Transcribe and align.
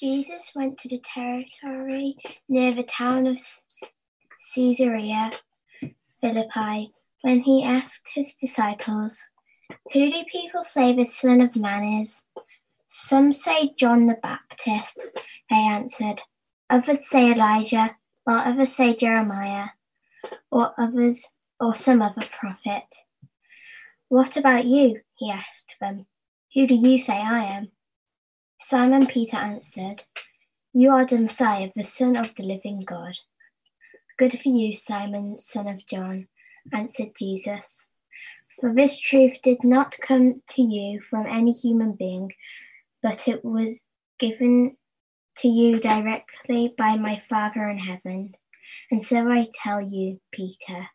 Jesus 0.00 0.52
went 0.56 0.78
to 0.78 0.88
the 0.88 0.98
territory 0.98 2.16
near 2.48 2.72
the 2.72 2.82
town 2.82 3.26
of 3.26 3.38
Caesarea 4.54 5.30
Philippi 6.22 6.92
when 7.20 7.40
he 7.40 7.62
asked 7.62 8.08
his 8.14 8.34
disciples, 8.34 9.28
Who 9.92 10.10
do 10.10 10.24
people 10.32 10.62
say 10.62 10.94
the 10.94 11.04
Son 11.04 11.42
of 11.42 11.54
Man 11.54 12.00
is? 12.00 12.22
Some 12.86 13.30
say 13.30 13.74
John 13.76 14.06
the 14.06 14.16
Baptist, 14.22 14.98
they 15.50 15.56
answered. 15.56 16.22
Others 16.70 17.06
say 17.06 17.32
Elijah, 17.32 17.96
while 18.24 18.38
others 18.38 18.74
say 18.74 18.96
Jeremiah, 18.96 19.66
or 20.50 20.72
others, 20.78 21.26
or 21.60 21.74
some 21.74 22.00
other 22.00 22.26
prophet. 22.26 22.86
What 24.08 24.38
about 24.38 24.64
you? 24.64 25.02
he 25.16 25.30
asked 25.30 25.76
them. 25.78 26.06
Who 26.54 26.66
do 26.66 26.74
you 26.74 26.98
say 26.98 27.18
I 27.18 27.44
am? 27.44 27.68
Simon 28.62 29.06
Peter 29.06 29.38
answered, 29.38 30.02
You 30.74 30.90
are 30.90 31.06
the 31.06 31.18
Messiah, 31.18 31.70
the 31.74 31.82
Son 31.82 32.14
of 32.14 32.34
the 32.34 32.42
living 32.42 32.80
God. 32.80 33.18
Good 34.18 34.38
for 34.38 34.50
you, 34.50 34.74
Simon, 34.74 35.38
son 35.38 35.66
of 35.66 35.86
John, 35.86 36.28
answered 36.70 37.12
Jesus. 37.18 37.86
For 38.60 38.74
this 38.74 39.00
truth 39.00 39.40
did 39.42 39.64
not 39.64 39.96
come 40.02 40.42
to 40.48 40.62
you 40.62 41.00
from 41.00 41.26
any 41.26 41.52
human 41.52 41.92
being, 41.92 42.32
but 43.02 43.26
it 43.26 43.42
was 43.42 43.88
given 44.18 44.76
to 45.38 45.48
you 45.48 45.80
directly 45.80 46.74
by 46.76 46.96
my 46.96 47.18
Father 47.18 47.66
in 47.66 47.78
heaven. 47.78 48.34
And 48.90 49.02
so 49.02 49.26
I 49.30 49.48
tell 49.54 49.80
you, 49.80 50.20
Peter, 50.32 50.88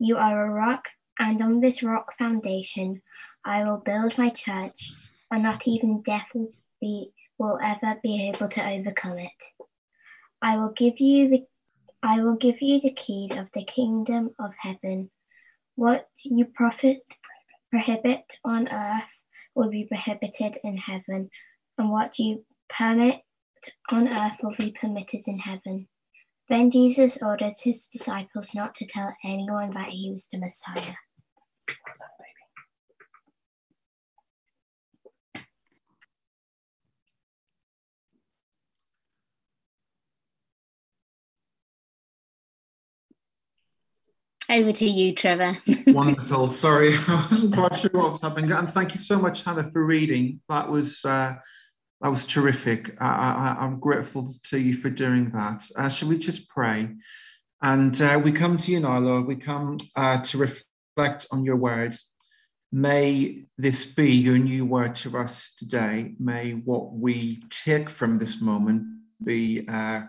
you 0.00 0.16
are 0.16 0.44
a 0.44 0.50
rock, 0.50 0.88
and 1.20 1.40
on 1.40 1.60
this 1.60 1.84
rock 1.84 2.12
foundation 2.18 3.02
I 3.44 3.62
will 3.62 3.78
build 3.78 4.18
my 4.18 4.28
church, 4.28 4.92
and 5.30 5.44
not 5.44 5.68
even 5.68 6.02
death 6.02 6.26
will, 6.34 6.50
be, 6.80 7.12
will 7.38 7.58
ever 7.62 7.98
be 8.02 8.28
able 8.28 8.48
to 8.48 8.66
overcome 8.66 9.18
it. 9.18 9.44
I 10.42 10.56
will 10.58 10.72
give 10.72 11.00
you 11.00 11.28
the 11.28 11.46
I 12.02 12.20
will 12.20 12.36
give 12.36 12.62
you 12.62 12.80
the 12.80 12.92
keys 12.92 13.32
of 13.36 13.48
the 13.52 13.64
kingdom 13.64 14.30
of 14.38 14.52
heaven. 14.60 15.10
What 15.74 16.08
you 16.24 16.44
profit 16.44 17.02
prohibit 17.70 18.38
on 18.44 18.68
earth 18.68 19.10
will 19.54 19.70
be 19.70 19.84
prohibited 19.84 20.58
in 20.62 20.76
heaven, 20.76 21.30
and 21.78 21.90
what 21.90 22.18
you 22.18 22.44
permit 22.68 23.22
on 23.90 24.08
earth 24.08 24.38
will 24.42 24.54
be 24.56 24.70
permitted 24.70 25.22
in 25.26 25.38
heaven. 25.38 25.88
Then 26.48 26.70
Jesus 26.70 27.18
orders 27.20 27.62
his 27.62 27.88
disciples 27.88 28.54
not 28.54 28.74
to 28.76 28.86
tell 28.86 29.16
anyone 29.24 29.70
that 29.74 29.88
he 29.88 30.10
was 30.10 30.28
the 30.28 30.38
Messiah. 30.38 30.94
Over 44.48 44.72
to 44.72 44.86
you, 44.86 45.12
Trevor. 45.12 45.56
Wonderful. 45.88 46.48
Sorry, 46.50 46.92
I 47.08 47.26
wasn't 47.30 47.54
quite 47.54 47.76
sure 47.76 47.90
what 47.92 48.12
was 48.12 48.22
happening. 48.22 48.52
And 48.52 48.70
thank 48.70 48.94
you 48.94 49.00
so 49.00 49.18
much, 49.18 49.42
Hannah, 49.42 49.68
for 49.70 49.84
reading. 49.84 50.40
That 50.48 50.68
was 50.68 51.04
uh, 51.04 51.36
that 52.00 52.08
was 52.08 52.24
terrific. 52.24 52.96
I, 53.00 53.56
am 53.58 53.80
grateful 53.80 54.28
to 54.44 54.58
you 54.58 54.74
for 54.74 54.90
doing 54.90 55.30
that. 55.30 55.64
Uh, 55.76 55.88
shall 55.88 56.08
we 56.08 56.18
just 56.18 56.48
pray? 56.48 56.90
And 57.62 58.00
uh, 58.00 58.20
we 58.22 58.32
come 58.32 58.56
to 58.58 58.70
you 58.70 58.80
now, 58.80 58.98
Lord. 58.98 59.26
We 59.26 59.36
come 59.36 59.78
uh, 59.96 60.20
to 60.20 60.38
reflect 60.38 61.26
on 61.32 61.44
your 61.44 61.56
words. 61.56 62.12
May 62.70 63.44
this 63.56 63.84
be 63.84 64.12
your 64.12 64.38
new 64.38 64.66
word 64.66 64.94
to 64.96 65.18
us 65.18 65.54
today. 65.54 66.14
May 66.20 66.52
what 66.52 66.92
we 66.92 67.42
take 67.48 67.88
from 67.88 68.18
this 68.18 68.42
moment 68.42 68.84
be 69.24 69.66
uh, 69.66 70.02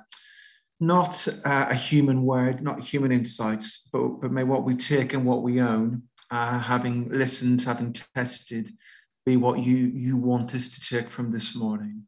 not 0.80 1.28
uh, 1.44 1.68
a 1.70 1.76
human 1.76 2.24
word, 2.24 2.62
not 2.62 2.80
human 2.80 3.12
insights, 3.12 3.90
but, 3.92 4.22
but 4.22 4.32
may 4.32 4.44
what 4.44 4.64
we 4.64 4.76
take 4.76 5.14
and 5.14 5.26
what 5.26 5.42
we 5.42 5.60
own, 5.60 6.04
uh, 6.30 6.60
having 6.60 7.10
listened, 7.10 7.62
having 7.62 7.94
tested, 7.94 8.70
be 9.26 9.38
what 9.38 9.60
you, 9.60 9.76
you 9.76 10.18
want 10.18 10.54
us 10.54 10.70
to 10.70 10.96
take 10.96 11.10
from 11.10 11.32
this 11.32 11.56
morning. 11.56 12.04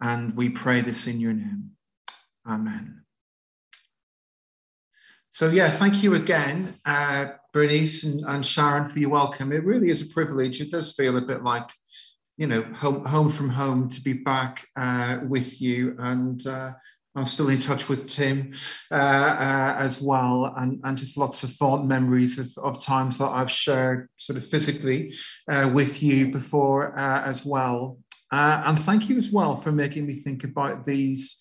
And 0.00 0.36
we 0.36 0.48
pray 0.48 0.80
this 0.80 1.06
in 1.06 1.20
your 1.20 1.32
name. 1.32 1.70
Amen. 2.46 3.02
So, 5.30 5.48
yeah, 5.48 5.70
thank 5.70 6.02
you 6.02 6.14
again, 6.14 6.74
uh, 6.84 7.28
Bernice 7.54 8.04
and, 8.04 8.22
and 8.26 8.44
Sharon, 8.44 8.86
for 8.86 8.98
your 8.98 9.08
welcome. 9.08 9.50
It 9.50 9.64
really 9.64 9.88
is 9.88 10.02
a 10.02 10.12
privilege. 10.12 10.60
It 10.60 10.70
does 10.70 10.92
feel 10.92 11.16
a 11.16 11.22
bit 11.22 11.42
like, 11.42 11.70
you 12.36 12.46
know, 12.46 12.60
home, 12.62 13.06
home 13.06 13.30
from 13.30 13.48
home 13.48 13.88
to 13.88 14.00
be 14.02 14.12
back 14.12 14.66
uh, 14.76 15.20
with 15.26 15.62
you. 15.62 15.96
And 15.98 16.46
uh, 16.46 16.72
I'm 17.14 17.26
still 17.26 17.50
in 17.50 17.58
touch 17.58 17.88
with 17.88 18.08
Tim 18.08 18.50
uh, 18.90 18.94
uh, 18.94 19.76
as 19.78 20.00
well, 20.00 20.54
and, 20.56 20.80
and 20.82 20.96
just 20.96 21.18
lots 21.18 21.44
of 21.44 21.52
fond 21.52 21.86
memories 21.86 22.38
of, 22.38 22.64
of 22.64 22.82
times 22.82 23.18
that 23.18 23.28
I've 23.28 23.50
shared 23.50 24.08
sort 24.16 24.38
of 24.38 24.46
physically 24.46 25.14
uh, 25.46 25.70
with 25.72 26.02
you 26.02 26.32
before 26.32 26.98
uh, 26.98 27.22
as 27.22 27.44
well. 27.44 27.98
Uh, 28.30 28.62
and 28.64 28.78
thank 28.78 29.10
you 29.10 29.18
as 29.18 29.30
well 29.30 29.56
for 29.56 29.72
making 29.72 30.06
me 30.06 30.14
think 30.14 30.42
about 30.42 30.86
these 30.86 31.38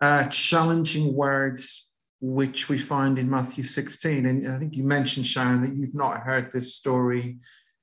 uh, 0.00 0.24
challenging 0.24 1.14
words 1.14 1.90
which 2.22 2.68
we 2.68 2.78
find 2.78 3.18
in 3.18 3.28
Matthew 3.28 3.64
16. 3.64 4.24
And 4.24 4.48
I 4.48 4.58
think 4.58 4.76
you 4.76 4.84
mentioned, 4.84 5.26
Sharon, 5.26 5.60
that 5.60 5.74
you've 5.74 5.94
not 5.94 6.20
heard 6.20 6.52
this 6.52 6.74
story 6.74 7.38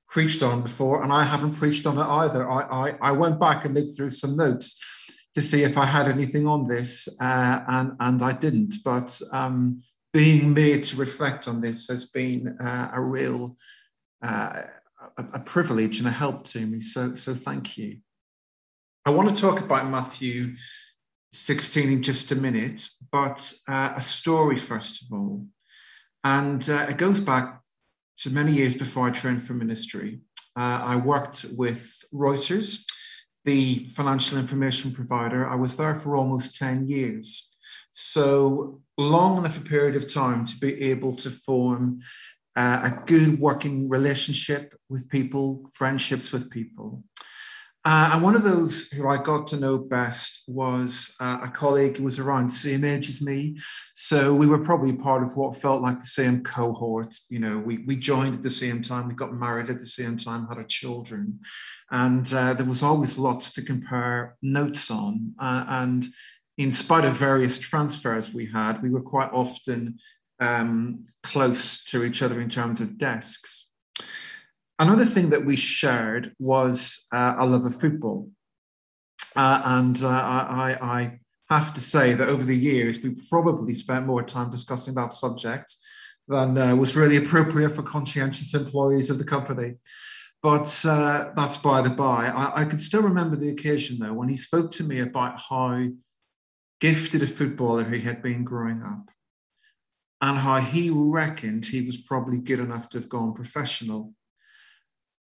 preached 0.08 0.42
on 0.42 0.62
before, 0.62 1.04
and 1.04 1.12
I 1.12 1.22
haven't 1.22 1.54
preached 1.54 1.86
on 1.86 1.96
it 1.98 2.04
either. 2.04 2.50
I, 2.50 2.62
I, 2.62 2.94
I 3.00 3.12
went 3.12 3.38
back 3.38 3.64
and 3.64 3.74
looked 3.74 3.96
through 3.96 4.10
some 4.10 4.36
notes 4.36 4.99
to 5.34 5.42
see 5.42 5.62
if 5.62 5.78
I 5.78 5.84
had 5.84 6.08
anything 6.08 6.46
on 6.46 6.66
this, 6.66 7.08
uh, 7.20 7.60
and 7.68 7.92
and 8.00 8.22
I 8.22 8.32
didn't. 8.32 8.74
But 8.84 9.20
um, 9.32 9.82
being 10.12 10.52
made 10.54 10.82
to 10.84 10.96
reflect 10.96 11.46
on 11.46 11.60
this 11.60 11.88
has 11.88 12.04
been 12.06 12.56
uh, 12.60 12.90
a 12.92 13.00
real 13.00 13.56
uh, 14.22 14.62
a, 15.16 15.24
a, 15.34 15.40
privilege 15.40 15.98
and 15.98 16.08
a 16.08 16.10
help 16.10 16.44
to 16.44 16.66
me. 16.66 16.80
So 16.80 17.14
so 17.14 17.34
thank 17.34 17.78
you. 17.78 17.98
I 19.06 19.10
want 19.10 19.34
to 19.34 19.40
talk 19.40 19.60
about 19.60 19.88
Matthew 19.88 20.56
16 21.32 21.90
in 21.90 22.02
just 22.02 22.32
a 22.32 22.36
minute, 22.36 22.88
but 23.10 23.54
uh, 23.68 23.94
a 23.96 24.00
story 24.00 24.56
first 24.56 25.02
of 25.02 25.12
all, 25.12 25.46
and 26.24 26.68
uh, 26.68 26.86
it 26.88 26.98
goes 26.98 27.20
back 27.20 27.60
to 28.18 28.30
many 28.30 28.52
years 28.52 28.74
before 28.74 29.06
I 29.06 29.10
trained 29.10 29.42
for 29.42 29.54
ministry. 29.54 30.20
Uh, 30.56 30.82
I 30.84 30.96
worked 30.96 31.46
with 31.56 32.04
Reuters 32.12 32.84
the 33.44 33.86
financial 33.88 34.38
information 34.38 34.92
provider. 34.92 35.48
I 35.48 35.54
was 35.54 35.76
there 35.76 35.94
for 35.94 36.16
almost 36.16 36.56
10 36.56 36.88
years. 36.88 37.58
So 37.90 38.80
long 38.96 39.38
enough 39.38 39.56
a 39.56 39.60
period 39.60 39.96
of 39.96 40.12
time 40.12 40.44
to 40.46 40.56
be 40.58 40.80
able 40.90 41.16
to 41.16 41.30
form 41.30 42.00
uh, 42.56 42.90
a 42.90 43.06
good 43.06 43.38
working 43.38 43.88
relationship 43.88 44.74
with 44.88 45.08
people, 45.08 45.64
friendships 45.72 46.32
with 46.32 46.50
people. 46.50 47.04
Uh, 47.82 48.10
and 48.12 48.22
one 48.22 48.36
of 48.36 48.42
those 48.42 48.90
who 48.92 49.08
I 49.08 49.16
got 49.22 49.46
to 49.48 49.56
know 49.56 49.78
best 49.78 50.42
was 50.46 51.16
uh, 51.18 51.38
a 51.42 51.48
colleague 51.48 51.96
who 51.96 52.04
was 52.04 52.18
around 52.18 52.48
the 52.48 52.54
same 52.54 52.84
age 52.84 53.08
as 53.08 53.22
me. 53.22 53.56
So 53.94 54.34
we 54.34 54.46
were 54.46 54.58
probably 54.58 54.92
part 54.92 55.22
of 55.22 55.34
what 55.34 55.56
felt 55.56 55.80
like 55.80 55.98
the 55.98 56.04
same 56.04 56.42
cohort. 56.42 57.14
You 57.30 57.38
know, 57.38 57.58
we, 57.58 57.78
we 57.78 57.96
joined 57.96 58.34
at 58.34 58.42
the 58.42 58.50
same 58.50 58.82
time, 58.82 59.08
we 59.08 59.14
got 59.14 59.32
married 59.32 59.70
at 59.70 59.78
the 59.78 59.86
same 59.86 60.16
time, 60.16 60.46
had 60.46 60.58
our 60.58 60.64
children. 60.64 61.40
And 61.90 62.30
uh, 62.34 62.52
there 62.52 62.66
was 62.66 62.82
always 62.82 63.16
lots 63.16 63.50
to 63.52 63.62
compare 63.62 64.36
notes 64.42 64.90
on. 64.90 65.32
Uh, 65.38 65.64
and 65.66 66.04
in 66.58 66.70
spite 66.70 67.06
of 67.06 67.14
various 67.14 67.58
transfers 67.58 68.34
we 68.34 68.44
had, 68.44 68.82
we 68.82 68.90
were 68.90 69.00
quite 69.00 69.30
often 69.32 69.98
um, 70.38 71.06
close 71.22 71.82
to 71.84 72.04
each 72.04 72.22
other 72.22 72.42
in 72.42 72.50
terms 72.50 72.82
of 72.82 72.98
desks. 72.98 73.70
Another 74.80 75.04
thing 75.04 75.28
that 75.28 75.44
we 75.44 75.56
shared 75.56 76.34
was 76.38 77.06
uh, 77.12 77.34
a 77.38 77.44
love 77.44 77.66
of 77.66 77.78
football. 77.78 78.30
Uh, 79.36 79.60
and 79.62 80.02
uh, 80.02 80.08
I, 80.08 80.78
I, 80.80 81.20
have 81.50 81.74
to 81.74 81.80
say 81.80 82.14
that 82.14 82.28
over 82.28 82.44
the 82.44 82.56
years, 82.56 83.02
we 83.02 83.10
probably 83.28 83.74
spent 83.74 84.06
more 84.06 84.22
time 84.22 84.50
discussing 84.50 84.94
that 84.94 85.12
subject 85.12 85.74
than 86.28 86.56
uh, 86.56 86.76
was 86.76 86.96
really 86.96 87.16
appropriate 87.16 87.70
for 87.70 87.82
conscientious 87.82 88.54
employees 88.54 89.10
of 89.10 89.18
the 89.18 89.24
company. 89.24 89.74
But 90.42 90.82
uh, 90.86 91.32
that's 91.36 91.56
by 91.56 91.82
the 91.82 91.90
by. 91.90 92.28
I, 92.28 92.62
I 92.62 92.64
can 92.64 92.78
still 92.78 93.02
remember 93.02 93.34
the 93.34 93.50
occasion, 93.50 93.98
though, 93.98 94.14
when 94.14 94.28
he 94.28 94.36
spoke 94.36 94.70
to 94.72 94.84
me 94.84 95.00
about 95.00 95.40
how 95.50 95.88
gifted 96.80 97.22
a 97.22 97.26
footballer 97.26 97.84
he 97.84 98.00
had 98.00 98.22
been 98.22 98.44
growing 98.44 98.82
up 98.82 99.10
and 100.22 100.38
how 100.38 100.60
he 100.60 100.88
reckoned 100.88 101.66
he 101.66 101.82
was 101.82 101.96
probably 101.98 102.38
good 102.38 102.60
enough 102.60 102.88
to 102.90 102.98
have 102.98 103.08
gone 103.08 103.34
professional 103.34 104.14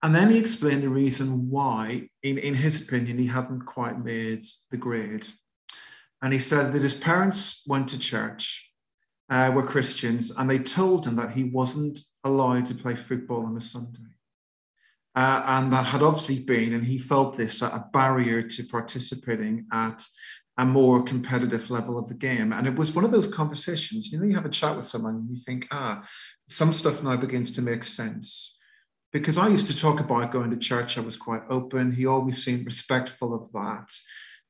and 0.03 0.15
then 0.15 0.31
he 0.31 0.39
explained 0.39 0.83
the 0.83 0.89
reason 0.89 1.51
why, 1.51 2.09
in, 2.23 2.39
in 2.39 2.55
his 2.55 2.83
opinion, 2.83 3.19
he 3.19 3.27
hadn't 3.27 3.67
quite 3.67 4.03
made 4.05 4.45
the 4.71 4.77
grade. 4.77 5.27
And 6.23 6.33
he 6.33 6.39
said 6.39 6.73
that 6.73 6.83
his 6.83 6.95
parents 6.95 7.63
went 7.67 7.89
to 7.89 7.99
church, 7.99 8.73
uh, 9.29 9.53
were 9.55 9.63
Christians, 9.63 10.33
and 10.37 10.49
they 10.49 10.59
told 10.59 11.07
him 11.07 11.17
that 11.17 11.33
he 11.33 11.45
wasn't 11.45 11.99
allowed 12.25 12.67
to 12.67 12.75
play 12.75 12.95
football 12.95 13.47
on 13.47 13.57
a 13.57 13.61
Sunday. 13.61 14.01
Uh, 15.15 15.43
and 15.47 15.73
that 15.73 15.87
had 15.87 16.03
obviously 16.03 16.39
been, 16.39 16.73
and 16.73 16.85
he 16.85 16.99
felt 16.99 17.37
this, 17.37 17.61
a 17.61 17.89
barrier 17.93 18.43
to 18.43 18.65
participating 18.65 19.67
at 19.73 20.05
a 20.59 20.65
more 20.65 21.03
competitive 21.03 21.71
level 21.71 21.99
of 21.99 22.09
the 22.09 22.15
game. 22.15 22.53
And 22.53 22.67
it 22.67 22.77
was 22.77 22.95
one 22.95 23.05
of 23.05 23.13
those 23.13 23.33
conversations, 23.33 24.13
you 24.13 24.19
know, 24.19 24.27
you 24.27 24.35
have 24.35 24.45
a 24.45 24.51
chat 24.51 24.77
with 24.77 24.87
someone 24.87 25.15
and 25.15 25.31
you 25.31 25.37
think, 25.37 25.67
ah, 25.71 26.05
some 26.47 26.73
stuff 26.73 27.03
now 27.03 27.17
begins 27.17 27.51
to 27.53 27.63
make 27.63 27.85
sense. 27.85 28.58
Because 29.13 29.39
I 29.39 29.49
used 29.49 29.67
to 29.69 29.77
talk 29.77 30.01
about 30.01 30.33
going 30.33 30.51
to 30.51 30.57
church, 30.57 30.99
I 30.99 31.01
was 31.01 31.17
quite 31.17 31.43
open. 31.49 31.93
He 31.93 32.07
always 32.07 32.43
seemed 32.45 32.67
respectful 32.67 33.35
of 33.35 33.51
that, 33.53 33.91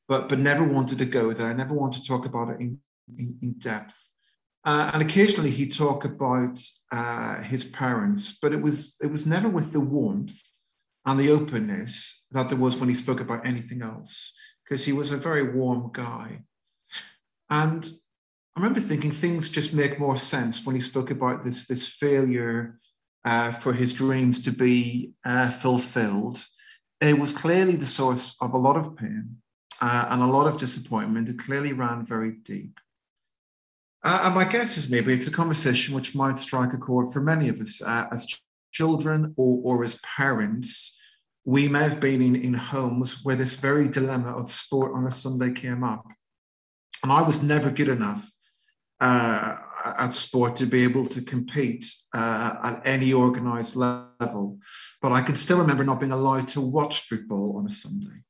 but, 0.09 0.29
but 0.29 0.39
never 0.39 0.65
wanted 0.65 0.99
to 0.99 1.05
go 1.05 1.33
there. 1.33 1.49
I 1.49 1.53
never 1.53 1.75
wanted 1.75 2.03
to 2.03 2.09
talk 2.09 2.27
about 2.27 2.51
it 2.51 2.61
in, 2.61 2.81
in, 3.17 3.39
in 3.41 3.53
depth. 3.53 4.13
Uh, 4.65 4.91
and 4.93 5.03
occasionally 5.03 5.51
he'd 5.51 5.75
talk 5.75 6.05
about 6.05 6.59
uh, 6.91 7.43
his 7.43 7.65
parents, 7.65 8.37
but 8.43 8.53
it 8.53 8.61
was 8.61 8.97
it 9.01 9.11
was 9.11 9.27
never 9.27 9.49
with 9.49 9.73
the 9.73 9.81
warmth 9.81 10.43
and 11.07 11.19
the 11.19 11.31
openness 11.31 12.27
that 12.33 12.49
there 12.49 12.59
was 12.59 12.77
when 12.77 12.89
he 12.89 12.95
spoke 12.95 13.21
about 13.21 13.47
anything 13.47 13.81
else, 13.81 14.37
because 14.65 14.85
he 14.85 14.93
was 14.93 15.11
a 15.11 15.17
very 15.17 15.43
warm 15.43 15.91
guy. 15.93 16.41
And 17.49 17.89
I 18.55 18.61
remember 18.61 18.81
thinking 18.81 19.13
things 19.13 19.49
just 19.49 19.73
make 19.73 20.01
more 20.01 20.17
sense 20.17 20.67
when 20.67 20.75
he 20.75 20.81
spoke 20.81 21.11
about 21.11 21.45
this, 21.45 21.67
this 21.67 21.89
failure 21.89 22.79
uh, 23.25 23.53
for 23.53 23.73
his 23.73 23.93
dreams 23.93 24.43
to 24.45 24.53
be 24.53 25.13
uh, 25.25 25.51
fulfilled. 25.51 26.45
It 27.01 27.19
was 27.19 27.33
clearly 27.33 27.77
the 27.77 27.87
source 27.87 28.37
of 28.41 28.55
a 28.55 28.59
lot 28.59 28.77
of 28.77 28.97
pain 28.97 29.37
uh, 29.81 30.07
and 30.11 30.23
a 30.23 30.27
lot 30.27 30.47
of 30.47 30.57
disappointment. 30.57 31.29
It 31.29 31.39
clearly 31.39 31.73
ran 31.73 32.05
very 32.05 32.33
deep. 32.33 32.81
Uh, 34.05 34.21
and 34.25 34.35
my 34.35 34.45
guess 34.45 34.77
is 34.77 34.91
maybe 34.91 35.13
it's 35.13 35.27
a 35.27 35.33
conversation 35.33 35.95
which 35.95 36.15
might 36.15 36.39
strike 36.39 36.73
a 36.73 36.79
chord 36.79 37.13
for 37.13 37.21
many 37.21 37.49
of 37.49 37.61
us 37.61 37.83
uh, 37.83 38.07
as 38.13 38.27
children 38.73 39.35
or, 39.37 39.61
or 39.65 39.83
as 39.83 40.01
parents 40.17 40.95
we 41.45 41.67
may 41.67 41.81
have 41.81 41.99
been 41.99 42.21
in, 42.21 42.37
in 42.37 42.53
homes 42.53 43.25
where 43.25 43.35
this 43.35 43.59
very 43.59 43.89
dilemma 43.89 44.37
of 44.37 44.51
sport 44.51 44.93
on 44.95 45.07
a 45.07 45.11
Sunday 45.11 45.51
came 45.51 45.83
up. 45.83 46.07
And 47.03 47.11
I 47.11 47.23
was 47.23 47.43
never 47.43 47.71
good 47.71 47.89
enough 47.89 48.31
uh, 49.01 49.57
at 49.99 50.15
sport 50.15 50.57
to 50.57 50.67
be 50.67 50.85
able 50.85 51.07
to 51.07 51.23
compete 51.23 51.85
uh, 52.13 52.57
at 52.63 52.83
any 52.85 53.13
organized 53.13 53.77
level. 53.77 54.59
But 55.01 55.13
I 55.13 55.21
can 55.21 55.37
still 55.37 55.59
remember 55.59 55.85
not 55.85 56.01
being 56.01 56.13
allowed 56.13 56.49
to 56.49 56.61
watch 56.61 57.03
football 57.03 57.57
on 57.59 57.67
a 57.67 57.71
Sunday. 57.71 58.23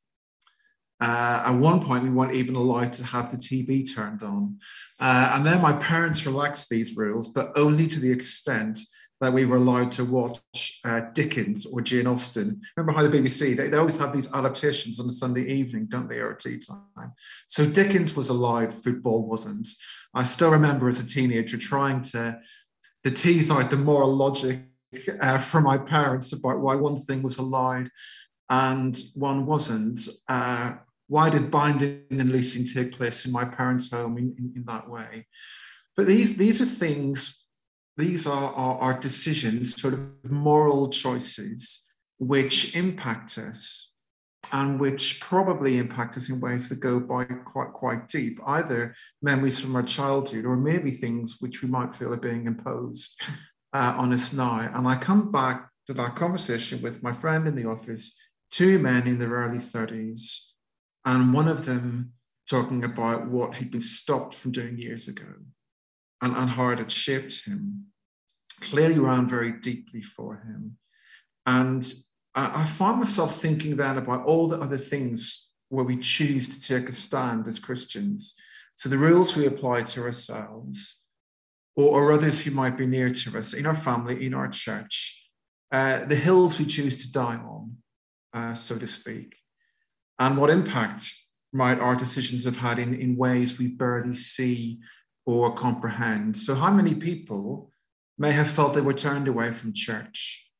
Uh, 1.00 1.44
at 1.46 1.58
one 1.58 1.81
point, 1.81 2.02
we 2.02 2.10
weren't 2.10 2.34
even 2.34 2.56
allowed 2.56 2.93
to 2.93 3.05
have 3.05 3.31
the 3.31 3.37
TV 3.37 3.84
turned 3.94 4.22
on. 4.22 4.58
Uh, 4.99 5.32
and 5.34 5.46
then 5.46 5.62
my 5.62 5.72
parents 5.75 6.26
relaxed 6.26 6.69
these 6.69 6.96
rules, 6.96 7.28
but 7.28 7.52
only 7.56 7.87
to 7.87 8.00
the 8.00 8.11
extent 8.11 8.78
that 9.20 9.32
we 9.32 9.44
were 9.44 9.56
allowed 9.56 9.90
to 9.92 10.04
watch 10.04 10.80
uh, 10.84 11.00
Dickens 11.12 11.66
or 11.66 11.80
Jane 11.80 12.06
Austen. 12.06 12.60
Remember 12.76 12.98
how 12.98 13.06
the 13.06 13.18
BBC, 13.18 13.56
they, 13.56 13.68
they 13.68 13.76
always 13.76 13.98
have 13.98 14.12
these 14.12 14.32
adaptations 14.32 15.00
on 15.00 15.08
a 15.08 15.12
Sunday 15.12 15.44
evening, 15.52 15.86
don't 15.86 16.08
they, 16.08 16.18
or 16.18 16.32
at 16.32 16.40
tea 16.40 16.58
time. 16.58 17.12
So 17.48 17.66
Dickens 17.66 18.14
was 18.14 18.28
allowed, 18.28 18.72
football 18.72 19.26
wasn't. 19.26 19.68
I 20.14 20.22
still 20.22 20.52
remember 20.52 20.88
as 20.88 21.00
a 21.00 21.06
teenager 21.06 21.58
trying 21.58 22.02
to, 22.02 22.38
to 23.04 23.10
tease 23.10 23.50
out 23.50 23.70
the 23.70 23.76
moral 23.76 24.14
logic 24.14 24.60
uh, 25.20 25.38
from 25.38 25.64
my 25.64 25.78
parents 25.78 26.32
about 26.32 26.60
why 26.60 26.76
one 26.76 26.96
thing 26.96 27.22
was 27.22 27.38
allowed 27.38 27.90
and 28.48 28.96
one 29.14 29.46
wasn't. 29.46 30.00
Uh, 30.28 30.76
why 31.08 31.30
did 31.30 31.50
binding 31.50 32.04
and 32.10 32.30
leasing 32.30 32.64
take 32.64 32.92
place 32.92 33.24
in 33.24 33.32
my 33.32 33.44
parents' 33.44 33.90
home 33.90 34.16
in, 34.18 34.34
in, 34.38 34.52
in 34.56 34.64
that 34.66 34.88
way? 34.88 35.26
But 35.96 36.06
these, 36.06 36.36
these 36.36 36.60
are 36.60 36.66
things 36.66 37.44
these 37.98 38.26
are, 38.26 38.54
are 38.54 38.98
decisions, 38.98 39.80
sort 39.80 39.92
of 39.92 40.30
moral 40.30 40.88
choices, 40.88 41.88
which 42.18 42.74
impact 42.76 43.36
us 43.36 43.92
and 44.52 44.80
which 44.80 45.20
probably 45.20 45.76
impact 45.76 46.16
us 46.16 46.30
in 46.30 46.40
ways 46.40 46.68
that 46.68 46.80
go 46.80 47.00
by 47.00 47.24
quite 47.24 47.72
quite 47.72 48.08
deep, 48.08 48.38
either 48.46 48.94
memories 49.20 49.60
from 49.60 49.76
our 49.76 49.82
childhood 49.82 50.46
or 50.46 50.56
maybe 50.56 50.90
things 50.90 51.36
which 51.40 51.62
we 51.62 51.68
might 51.68 51.94
feel 51.94 52.12
are 52.14 52.16
being 52.16 52.46
imposed 52.46 53.20
uh, 53.74 53.94
on 53.96 54.12
us 54.12 54.32
now. 54.32 54.70
And 54.72 54.86
I 54.86 54.96
come 54.96 55.30
back 55.30 55.68
to 55.86 55.92
that 55.94 56.16
conversation 56.16 56.80
with 56.80 57.02
my 57.02 57.12
friend 57.12 57.46
in 57.46 57.56
the 57.56 57.68
office, 57.68 58.16
two 58.50 58.78
men 58.78 59.06
in 59.06 59.18
their 59.18 59.30
early 59.30 59.58
30s, 59.58 60.52
and 61.04 61.34
one 61.34 61.48
of 61.48 61.66
them 61.66 62.12
talking 62.48 62.84
about 62.84 63.28
what 63.28 63.56
he'd 63.56 63.70
been 63.70 63.80
stopped 63.80 64.34
from 64.34 64.52
doing 64.52 64.78
years 64.78 65.08
ago 65.08 65.26
and, 66.22 66.36
and 66.36 66.50
how 66.50 66.68
it 66.70 66.78
had 66.78 66.90
shaped 66.90 67.44
him, 67.44 67.88
clearly 68.60 68.99
ran 68.99 69.26
very 69.26 69.52
deeply 69.52 70.02
for 70.02 70.37
him. 70.37 70.78
And 71.46 71.87
I, 72.34 72.62
I 72.62 72.64
found 72.64 72.99
myself 72.99 73.40
thinking 73.40 73.76
then 73.76 73.99
about 73.99 74.25
all 74.25 74.49
the 74.49 74.60
other 74.60 74.76
things 74.76 75.52
where 75.69 75.84
we 75.84 75.99
choose 75.99 76.49
to 76.49 76.75
take 76.75 76.88
a 76.88 76.93
stand 76.93 77.46
as 77.46 77.58
Christians. 77.58 78.34
So 78.75 78.88
the 78.88 78.99
rules 78.99 79.37
we 79.37 79.46
apply 79.46 79.82
to 79.82 80.02
ourselves 80.02 81.05
or, 81.76 82.00
or 82.00 82.12
others 82.12 82.40
who 82.40 82.50
might 82.50 82.76
be 82.76 82.87
near 82.87 83.10
to 83.10 83.38
us 83.38 83.52
in 83.52 83.66
our 83.66 83.75
family, 83.75 84.25
in 84.25 84.34
our 84.34 84.49
church, 84.49 85.31
uh, 85.70 86.04
the 86.04 86.16
hills 86.16 86.58
we 86.58 86.64
choose 86.64 86.96
to 86.96 87.12
die 87.12 87.37
on, 87.37 87.76
uh, 88.32 88.54
so 88.54 88.76
to 88.78 88.87
speak, 88.87 89.37
and 90.19 90.37
what 90.37 90.50
impact 90.50 91.12
might 91.52 91.78
our 91.78 91.94
decisions 91.94 92.44
have 92.44 92.58
had 92.58 92.78
in, 92.78 92.94
in 92.94 93.16
ways 93.16 93.58
we 93.58 93.69
barely 93.69 94.14
see 94.14 94.78
or 95.26 95.52
comprehend. 95.54 96.37
So, 96.37 96.54
how 96.54 96.70
many 96.70 96.94
people 96.94 97.70
may 98.18 98.32
have 98.32 98.50
felt 98.50 98.74
they 98.74 98.80
were 98.80 98.92
turned 98.92 99.28
away 99.28 99.52
from 99.52 99.72
church 99.72 100.50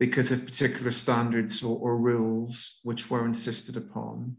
because 0.00 0.32
of 0.32 0.44
particular 0.44 0.90
standards 0.90 1.62
or, 1.62 1.78
or 1.78 1.96
rules 1.96 2.80
which 2.82 3.08
were 3.10 3.24
insisted 3.24 3.76
upon? 3.76 4.36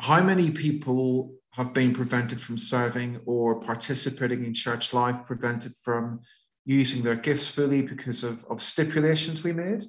How 0.00 0.22
many 0.22 0.50
people 0.50 1.34
have 1.52 1.72
been 1.72 1.92
prevented 1.92 2.40
from 2.40 2.56
serving 2.56 3.20
or 3.26 3.60
participating 3.60 4.44
in 4.44 4.52
church 4.54 4.92
life, 4.92 5.24
prevented 5.24 5.72
from 5.82 6.20
using 6.64 7.02
their 7.02 7.14
gifts 7.14 7.46
fully 7.46 7.82
because 7.82 8.24
of, 8.24 8.44
of 8.50 8.60
stipulations 8.60 9.44
we 9.44 9.52
made 9.52 9.84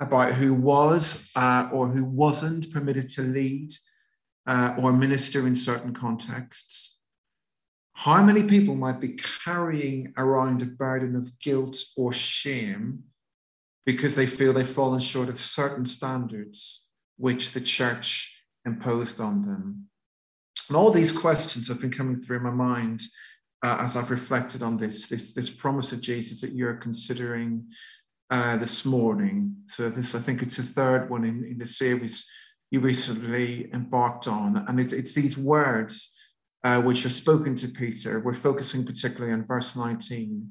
about 0.00 0.34
who 0.34 0.52
was 0.52 1.30
uh, 1.36 1.68
or 1.72 1.88
who 1.88 2.04
wasn't 2.04 2.72
permitted 2.72 3.08
to 3.08 3.22
lead 3.22 3.70
uh, 4.46 4.74
or 4.78 4.92
minister 4.92 5.46
in 5.46 5.54
certain 5.54 5.92
contexts? 5.92 6.93
How 7.94 8.22
many 8.22 8.42
people 8.42 8.74
might 8.74 9.00
be 9.00 9.16
carrying 9.44 10.12
around 10.16 10.62
a 10.62 10.66
burden 10.66 11.14
of 11.16 11.38
guilt 11.38 11.76
or 11.96 12.12
shame 12.12 13.04
because 13.86 14.16
they 14.16 14.26
feel 14.26 14.52
they've 14.52 14.68
fallen 14.68 15.00
short 15.00 15.28
of 15.28 15.38
certain 15.38 15.86
standards 15.86 16.90
which 17.16 17.52
the 17.52 17.60
church 17.60 18.42
imposed 18.64 19.20
on 19.20 19.42
them? 19.42 19.86
And 20.68 20.76
all 20.76 20.90
these 20.90 21.12
questions 21.12 21.68
have 21.68 21.80
been 21.80 21.92
coming 21.92 22.16
through 22.16 22.40
my 22.40 22.50
mind 22.50 23.00
uh, 23.62 23.78
as 23.80 23.96
I've 23.96 24.10
reflected 24.10 24.62
on 24.62 24.76
this, 24.76 25.08
this, 25.08 25.32
this 25.32 25.48
promise 25.48 25.92
of 25.92 26.00
Jesus 26.00 26.40
that 26.40 26.52
you're 26.52 26.74
considering 26.74 27.68
uh, 28.28 28.56
this 28.56 28.84
morning. 28.84 29.54
So 29.66 29.88
this, 29.88 30.14
I 30.14 30.18
think 30.18 30.42
it's 30.42 30.56
the 30.56 30.62
third 30.64 31.08
one 31.10 31.24
in, 31.24 31.44
in 31.44 31.58
the 31.58 31.66
series 31.66 32.28
you 32.70 32.80
recently 32.80 33.70
embarked 33.72 34.26
on. 34.26 34.64
And 34.68 34.80
it, 34.80 34.92
it's 34.92 35.14
these 35.14 35.38
words 35.38 36.13
uh, 36.64 36.80
which 36.80 37.04
are 37.04 37.10
spoken 37.10 37.54
to 37.56 37.68
Peter. 37.68 38.18
We're 38.18 38.34
focusing 38.34 38.84
particularly 38.86 39.34
on 39.34 39.44
verse 39.44 39.76
19 39.76 40.50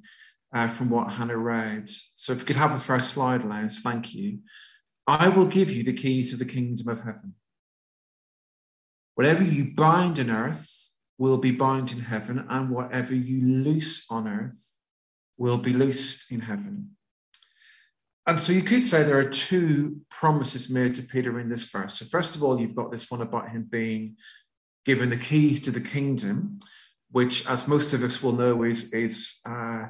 uh, 0.53 0.67
from 0.67 0.89
what 0.89 1.13
Hannah 1.13 1.37
read. 1.37 1.89
So 1.89 2.31
if 2.31 2.39
you 2.39 2.45
could 2.45 2.55
have 2.55 2.71
the 2.71 2.79
first 2.79 3.09
slide, 3.09 3.43
Les, 3.43 3.81
thank 3.81 4.13
you. 4.13 4.39
I 5.07 5.27
will 5.27 5.47
give 5.47 5.71
you 5.71 5.83
the 5.83 5.91
keys 5.91 6.31
of 6.31 6.39
the 6.39 6.45
kingdom 6.45 6.87
of 6.87 6.99
heaven. 6.99 7.33
Whatever 9.15 9.43
you 9.43 9.73
bind 9.73 10.19
on 10.19 10.29
earth 10.29 10.91
will 11.17 11.37
be 11.37 11.51
bound 11.51 11.91
in 11.91 11.99
heaven, 11.99 12.45
and 12.47 12.69
whatever 12.69 13.13
you 13.13 13.45
loose 13.45 14.05
on 14.09 14.27
earth 14.27 14.77
will 15.37 15.57
be 15.57 15.73
loosed 15.73 16.31
in 16.31 16.41
heaven. 16.41 16.91
And 18.25 18.39
so 18.39 18.53
you 18.53 18.61
could 18.61 18.83
say 18.83 19.03
there 19.03 19.19
are 19.19 19.29
two 19.29 20.01
promises 20.09 20.69
made 20.69 20.95
to 20.95 21.03
Peter 21.03 21.39
in 21.39 21.49
this 21.49 21.69
verse. 21.69 21.95
So, 21.95 22.05
first 22.05 22.35
of 22.35 22.43
all, 22.43 22.59
you've 22.59 22.75
got 22.75 22.91
this 22.91 23.11
one 23.11 23.21
about 23.21 23.49
him 23.49 23.67
being 23.69 24.15
given 24.85 25.09
the 25.09 25.17
keys 25.17 25.61
to 25.61 25.71
the 25.71 25.81
kingdom, 25.81 26.59
which, 27.11 27.47
as 27.47 27.67
most 27.67 27.93
of 27.93 28.03
us 28.03 28.21
will 28.21 28.33
know, 28.33 28.63
is, 28.63 28.91
is 28.93 29.39
uh, 29.45 29.85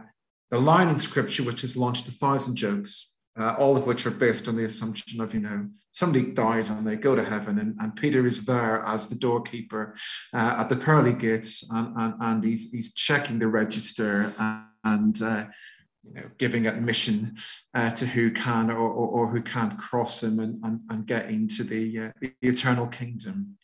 the 0.51 0.59
line 0.59 0.89
in 0.89 0.99
scripture 0.99 1.43
which 1.43 1.61
has 1.61 1.77
launched 1.77 2.07
a 2.07 2.11
thousand 2.11 2.55
jokes, 2.55 3.15
uh, 3.39 3.55
all 3.57 3.75
of 3.75 3.87
which 3.87 4.05
are 4.05 4.11
based 4.11 4.47
on 4.47 4.55
the 4.55 4.63
assumption 4.63 5.19
of, 5.19 5.33
you 5.33 5.39
know, 5.39 5.67
somebody 5.91 6.31
dies 6.31 6.69
and 6.69 6.85
they 6.85 6.95
go 6.95 7.15
to 7.15 7.23
heaven, 7.23 7.57
and, 7.57 7.75
and 7.79 7.95
Peter 7.95 8.25
is 8.25 8.45
there 8.45 8.83
as 8.85 9.07
the 9.07 9.15
doorkeeper 9.15 9.95
uh, 10.33 10.55
at 10.59 10.69
the 10.69 10.75
pearly 10.75 11.13
gates, 11.13 11.63
and, 11.71 11.95
and, 11.97 12.13
and 12.19 12.43
he's, 12.43 12.71
he's 12.71 12.93
checking 12.93 13.39
the 13.39 13.47
register 13.47 14.33
and, 14.37 14.65
and 14.83 15.21
uh, 15.21 15.45
you 16.03 16.13
know, 16.13 16.29
giving 16.37 16.67
admission 16.67 17.35
uh, 17.73 17.89
to 17.91 18.05
who 18.05 18.29
can 18.31 18.69
or, 18.69 18.77
or, 18.77 19.07
or, 19.07 19.27
who 19.29 19.41
can't 19.41 19.77
cross 19.79 20.21
him 20.21 20.39
and, 20.39 20.63
and, 20.63 20.81
and 20.89 21.07
get 21.07 21.29
into 21.29 21.63
the, 21.63 21.99
uh, 21.99 22.11
the 22.19 22.33
eternal 22.41 22.87
kingdom. 22.87 23.57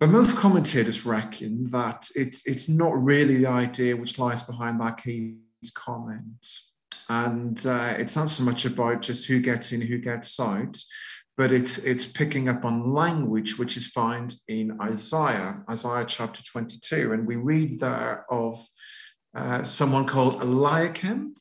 But 0.00 0.10
most 0.10 0.36
commentators 0.36 1.04
reckon 1.04 1.64
that 1.70 2.08
it's, 2.14 2.46
it's 2.46 2.68
not 2.68 3.02
really 3.02 3.38
the 3.38 3.48
idea 3.48 3.96
which 3.96 4.18
lies 4.18 4.42
behind 4.44 4.80
key's 5.02 5.70
comment. 5.74 6.46
And 7.08 7.64
uh, 7.66 7.94
it's 7.98 8.14
not 8.14 8.30
so 8.30 8.44
much 8.44 8.64
about 8.64 9.02
just 9.02 9.26
who 9.26 9.40
gets 9.40 9.72
in, 9.72 9.80
who 9.80 9.98
gets 9.98 10.38
out, 10.38 10.76
but 11.38 11.52
it's 11.52 11.78
it's 11.78 12.04
picking 12.04 12.48
up 12.48 12.64
on 12.64 12.92
language 12.92 13.58
which 13.58 13.76
is 13.76 13.86
found 13.86 14.34
in 14.48 14.76
Isaiah, 14.80 15.62
Isaiah 15.70 16.04
chapter 16.04 16.42
22. 16.42 17.12
And 17.12 17.26
we 17.26 17.36
read 17.36 17.78
there 17.78 18.26
of 18.28 18.58
uh, 19.34 19.62
someone 19.62 20.04
called 20.04 20.42
Eliakim, 20.42 21.32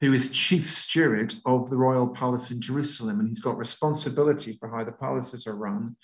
who 0.00 0.12
is 0.12 0.30
chief 0.30 0.70
steward 0.70 1.34
of 1.44 1.68
the 1.68 1.76
royal 1.76 2.08
palace 2.08 2.52
in 2.52 2.60
Jerusalem, 2.60 3.18
and 3.18 3.28
he's 3.28 3.40
got 3.40 3.58
responsibility 3.58 4.52
for 4.52 4.70
how 4.70 4.84
the 4.84 4.92
palaces 4.92 5.46
are 5.46 5.56
run. 5.56 5.96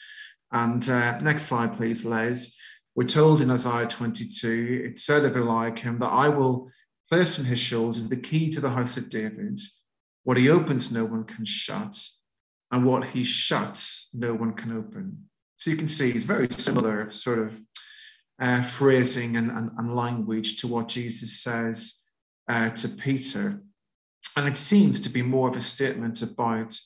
And 0.53 0.89
uh, 0.89 1.19
next 1.21 1.47
slide, 1.47 1.77
please, 1.77 2.05
Les. 2.05 2.57
We're 2.95 3.07
told 3.07 3.43
in 3.43 3.51
Isaiah 3.51 3.87
22, 3.87 4.83
it 4.87 4.99
said 4.99 5.25
of 5.25 5.37
Eliakim 5.37 5.99
that 5.99 6.09
I 6.11 6.29
will 6.29 6.71
place 7.11 7.39
on 7.39 7.45
his 7.45 7.59
shoulders 7.59 8.09
the 8.09 8.17
key 8.17 8.51
to 8.51 8.61
the 8.61 8.71
house 8.71 8.97
of 8.97 9.11
David. 9.11 9.61
What 10.25 10.39
he 10.39 10.49
opens, 10.49 10.91
no 10.91 11.05
one 11.05 11.25
can 11.25 11.45
shut 11.45 11.97
and 12.71 12.85
what 12.85 13.09
he 13.09 13.23
shuts, 13.23 14.11
no 14.15 14.35
one 14.35 14.55
can 14.55 14.77
open. 14.77 15.29
So 15.57 15.71
you 15.71 15.77
can 15.77 15.87
see 15.87 16.11
it's 16.11 16.25
very 16.25 16.49
similar 16.51 17.11
sort 17.11 17.39
of 17.39 17.59
uh, 18.41 18.63
phrasing 18.63 19.37
and, 19.37 19.51
and, 19.51 19.71
and, 19.79 19.97
language 19.97 20.61
to 20.61 20.67
what 20.67 20.89
Jesus 20.89 21.41
says 21.41 22.03
uh, 22.49 22.71
to 22.71 22.89
Peter. 22.89 23.63
And 24.37 24.47
it 24.47 24.59
seems 24.59 25.01
to 25.01 25.09
be 25.09 25.23
more 25.23 25.49
of 25.49 25.57
a 25.57 25.63
statement 25.63 26.21
about 26.21 26.79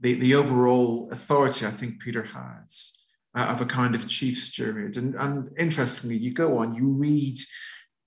the, 0.00 0.14
the 0.14 0.34
overall 0.34 1.08
authority 1.10 1.66
I 1.66 1.70
think 1.70 2.00
Peter 2.00 2.22
has 2.22 2.95
uh, 3.36 3.46
of 3.50 3.60
a 3.60 3.66
kind 3.66 3.94
of 3.94 4.08
chief 4.08 4.36
steward. 4.36 4.96
And, 4.96 5.14
and 5.14 5.50
interestingly, 5.58 6.16
you 6.16 6.32
go 6.32 6.58
on, 6.58 6.74
you 6.74 6.88
read 6.88 7.36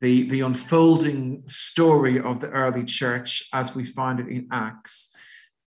the, 0.02 0.30
the 0.30 0.42
unfolding 0.42 1.44
story 1.46 2.20
of 2.20 2.40
the 2.40 2.50
early 2.50 2.84
church 2.84 3.48
as 3.54 3.76
we 3.76 3.84
find 3.84 4.20
it 4.20 4.28
in 4.28 4.48
Acts 4.52 5.14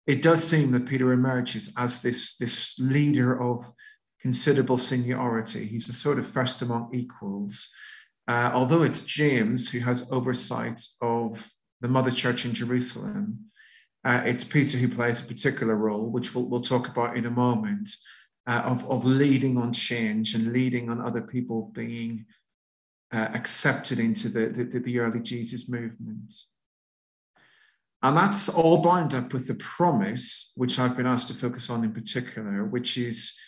it 0.06 0.22
does 0.22 0.42
seem 0.42 0.72
that 0.72 0.86
Peter 0.86 1.12
emerges 1.12 1.72
as 1.76 2.02
this, 2.02 2.36
this 2.36 2.78
leader 2.78 3.40
of 3.40 3.72
considerable 4.20 4.78
seniority. 4.78 5.66
He's 5.66 5.88
a 5.88 5.92
sort 5.92 6.18
of 6.18 6.26
first 6.26 6.62
among 6.62 6.90
equals. 6.92 7.68
Uh, 8.26 8.50
although 8.52 8.82
it's 8.82 9.04
James 9.04 9.70
who 9.70 9.80
has 9.80 10.08
oversight 10.10 10.80
of 11.00 11.52
the 11.80 11.88
mother 11.88 12.10
church 12.10 12.44
in 12.44 12.54
Jerusalem, 12.54 13.46
uh, 14.04 14.22
it's 14.24 14.44
Peter 14.44 14.78
who 14.78 14.88
plays 14.88 15.20
a 15.20 15.26
particular 15.26 15.76
role, 15.76 16.10
which 16.10 16.34
we'll, 16.34 16.46
we'll 16.46 16.60
talk 16.60 16.88
about 16.88 17.16
in 17.16 17.26
a 17.26 17.30
moment, 17.30 17.88
uh, 18.46 18.62
of, 18.64 18.88
of 18.90 19.04
leading 19.04 19.56
on 19.56 19.72
change 19.72 20.34
and 20.34 20.52
leading 20.52 20.90
on 20.90 21.00
other 21.00 21.20
people 21.20 21.70
being 21.74 22.26
uh, 23.12 23.28
accepted 23.34 23.98
into 23.98 24.28
the, 24.28 24.46
the, 24.46 24.78
the 24.80 24.98
early 24.98 25.20
Jesus 25.20 25.68
movement. 25.68 26.32
And 28.02 28.16
that's 28.16 28.48
all 28.48 28.78
bound 28.78 29.14
up 29.14 29.32
with 29.32 29.46
the 29.46 29.54
promise, 29.54 30.52
which 30.56 30.78
I've 30.78 30.96
been 30.96 31.06
asked 31.06 31.28
to 31.28 31.34
focus 31.34 31.70
on 31.70 31.84
in 31.84 31.92
particular, 31.92 32.64
which 32.64 32.98
is 32.98 33.38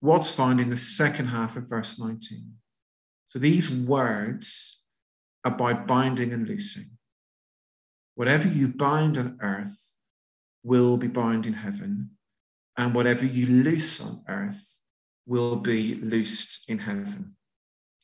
what's 0.00 0.30
found 0.30 0.60
in 0.60 0.70
the 0.70 0.76
second 0.76 1.26
half 1.26 1.56
of 1.56 1.68
verse 1.68 2.00
19. 2.00 2.54
So 3.26 3.38
these 3.38 3.70
words 3.70 4.82
about 5.44 5.86
binding 5.86 6.32
and 6.32 6.46
loosing. 6.46 6.90
Whatever 8.14 8.48
you 8.48 8.68
bind 8.68 9.18
on 9.18 9.38
earth 9.40 9.96
will 10.62 10.96
be 10.96 11.06
bound 11.06 11.46
in 11.46 11.54
heaven, 11.54 12.10
and 12.80 12.94
whatever 12.94 13.26
you 13.26 13.46
loose 13.46 14.00
on 14.00 14.24
earth 14.26 14.78
will 15.26 15.56
be 15.56 15.96
loosed 15.96 16.68
in 16.70 16.78
heaven. 16.78 17.36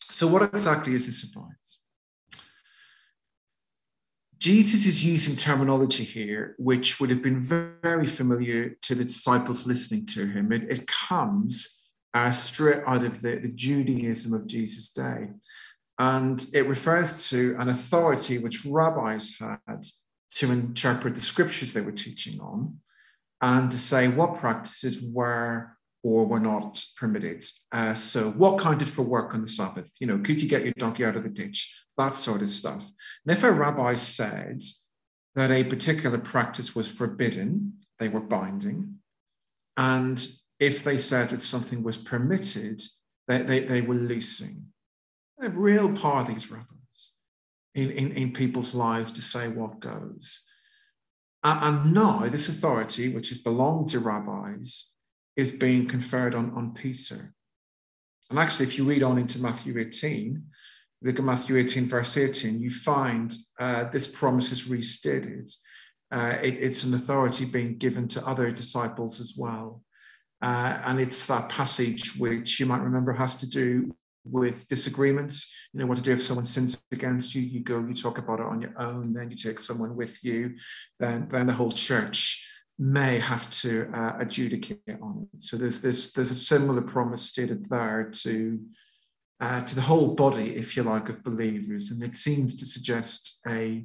So, 0.01 0.27
what 0.27 0.43
exactly 0.43 0.93
is 0.93 1.07
this 1.07 1.25
about? 1.25 1.65
Jesus 4.39 4.87
is 4.87 5.03
using 5.03 5.35
terminology 5.35 6.05
here, 6.05 6.55
which 6.59 7.01
would 7.01 7.09
have 7.09 7.23
been 7.23 7.41
very 7.41 8.07
familiar 8.07 8.77
to 8.83 8.95
the 8.95 9.05
disciples 9.05 9.67
listening 9.67 10.05
to 10.07 10.27
him. 10.27 10.53
It, 10.53 10.65
it 10.71 10.87
comes 10.87 11.87
uh, 12.13 12.31
straight 12.31 12.83
out 12.87 13.03
of 13.03 13.23
the, 13.23 13.37
the 13.37 13.49
Judaism 13.49 14.35
of 14.35 14.47
Jesus' 14.47 14.91
day. 14.91 15.31
And 15.99 16.45
it 16.53 16.67
refers 16.67 17.29
to 17.31 17.57
an 17.59 17.71
authority 17.71 18.37
which 18.37 18.67
rabbis 18.67 19.39
had 19.41 19.87
to 20.33 20.53
interpret 20.53 21.15
the 21.15 21.23
scriptures 21.23 21.73
they 21.73 21.81
were 21.81 21.93
teaching 21.93 22.39
on 22.41 22.79
and 23.41 23.71
to 23.71 23.79
say 23.79 24.09
what 24.09 24.39
practices 24.39 25.03
were 25.03 25.77
or 26.03 26.25
were 26.25 26.41
not 26.41 26.83
permitted. 26.97 27.45
Uh, 27.73 27.93
so, 27.95 28.31
what 28.31 28.61
counted 28.61 28.89
for 28.89 29.03
work 29.03 29.35
on 29.35 29.43
the 29.43 29.49
Sabbath? 29.49 29.93
You 30.01 30.07
know, 30.07 30.19
could 30.19 30.41
you 30.41 30.49
get 30.49 30.65
your 30.65 30.73
donkey 30.77 31.05
out 31.05 31.17
of 31.17 31.25
the 31.25 31.29
ditch? 31.29 31.85
That 31.99 32.15
sort 32.15 32.43
of 32.43 32.49
stuff. 32.49 32.91
And 33.27 33.37
if 33.37 33.43
a 33.43 33.51
rabbi 33.51 33.95
said 33.95 34.63
that 35.35 35.51
a 35.51 35.65
particular 35.65 36.19
practice 36.19 36.77
was 36.77 36.91
forbidden, 36.91 37.79
they 37.99 38.09
were 38.09 38.21
binding. 38.21 38.99
And 39.77 40.27
if 40.61 40.85
they 40.85 40.99
said 40.99 41.31
that 41.31 41.43
something 41.43 41.83
was 41.83 41.97
permitted, 41.97 42.83
they, 43.29 43.43
they, 43.43 43.61
they 43.61 43.81
were 43.81 43.95
loosing. 43.95 44.67
They 45.39 45.47
have 45.47 45.57
real 45.57 45.93
power, 45.95 46.25
these 46.25 46.51
rabbis, 46.51 47.13
in, 47.75 47.91
in, 47.91 48.13
in 48.13 48.33
people's 48.33 48.75
lives 48.75 49.11
to 49.13 49.21
say 49.21 49.49
what 49.49 49.81
goes. 49.81 50.49
And, 51.49 51.95
now, 51.95 52.19
this 52.27 52.49
authority, 52.49 53.09
which 53.09 53.29
has 53.29 53.39
belonged 53.39 53.91
to 53.91 54.01
rabbis, 54.01 54.93
is 55.37 55.53
being 55.53 55.87
conferred 55.87 56.35
on, 56.35 56.51
on 56.57 56.75
Peter. 56.75 57.35
And 58.31 58.39
actually, 58.39 58.67
if 58.67 58.77
you 58.77 58.85
read 58.85 59.05
on 59.05 59.17
into 59.17 59.41
Matthew 59.41 59.79
18, 59.79 60.43
look 61.03 61.19
at 61.21 61.25
Matthew 61.25 61.57
18, 61.57 61.85
verse 61.85 62.17
18, 62.17 62.61
you 62.61 62.69
find 62.69 63.33
uh, 63.61 63.85
this 63.85 64.09
promise 64.09 64.51
is 64.51 64.69
restated. 64.69 65.49
Uh, 66.11 66.37
it, 66.43 66.55
it's 66.55 66.83
an 66.83 66.95
authority 66.95 67.45
being 67.45 67.79
given 67.79 68.09
to 68.09 68.27
other 68.27 68.51
disciples 68.51 69.21
as 69.21 69.37
well. 69.39 69.83
Uh, 70.43 70.81
and 70.85 70.99
it's 70.99 71.27
that 71.27 71.49
passage 71.49 72.17
which 72.17 72.59
you 72.59 72.67
might 72.67 72.83
remember 72.83 73.13
has 73.13 73.37
to 73.37 73.49
do 73.49 73.95
with 74.31 74.67
disagreements. 74.69 75.69
You 75.73 75.81
know 75.81 75.87
what 75.87 75.97
to 75.99 76.03
do 76.03 76.13
if 76.13 76.23
someone 76.23 76.47
sins 76.47 76.81
against 76.93 77.35
you. 77.35 77.43
You 77.43 77.61
go, 77.61 77.81
you 77.81 77.95
talk 77.95 78.19
about 78.19 78.41
it 78.41 78.47
on 78.47 78.61
your 78.61 78.75
own, 78.79 79.13
then 79.13 79.31
you 79.31 79.37
take 79.37 79.59
someone 79.59 79.97
with 79.97 80.23
you, 80.25 80.55
then, 80.99 81.29
then 81.31 81.47
the 81.47 81.53
whole 81.53 81.73
church 81.73 82.47
may 82.79 83.19
have 83.19 83.51
to 83.51 83.91
uh, 83.95 84.17
adjudicate 84.19 84.81
on 85.01 85.29
it. 85.33 85.43
So 85.43 85.57
there's 85.57 85.81
this 85.81 86.13
there's 86.13 86.31
a 86.31 86.35
similar 86.35 86.83
promise 86.83 87.23
stated 87.23 87.67
there 87.69 88.11
to 88.23 88.61
uh, 89.41 89.63
to 89.63 89.75
the 89.75 89.83
whole 89.83 90.15
body, 90.15 90.57
if 90.57 90.77
you 90.77 90.83
like, 90.83 91.09
of 91.09 91.23
believers, 91.23 91.91
and 91.91 92.03
it 92.03 92.17
seems 92.17 92.55
to 92.57 92.67
suggest 92.67 93.41
a 93.49 93.85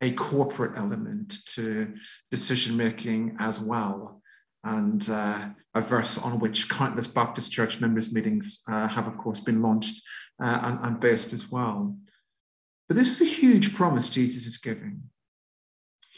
a 0.00 0.12
corporate 0.12 0.78
element 0.78 1.44
to 1.54 1.94
decision 2.30 2.76
making 2.76 3.36
as 3.40 3.58
well. 3.58 4.17
And 4.64 5.08
uh, 5.10 5.50
a 5.74 5.80
verse 5.80 6.18
on 6.18 6.40
which 6.40 6.68
countless 6.68 7.08
Baptist 7.08 7.52
church 7.52 7.80
members' 7.80 8.12
meetings 8.12 8.62
uh, 8.68 8.88
have, 8.88 9.06
of 9.06 9.16
course, 9.18 9.40
been 9.40 9.62
launched 9.62 10.02
uh, 10.42 10.60
and, 10.62 10.78
and 10.82 11.00
based 11.00 11.32
as 11.32 11.50
well. 11.50 11.96
But 12.88 12.96
this 12.96 13.12
is 13.12 13.20
a 13.20 13.30
huge 13.30 13.74
promise 13.74 14.10
Jesus 14.10 14.46
is 14.46 14.58
giving 14.58 15.02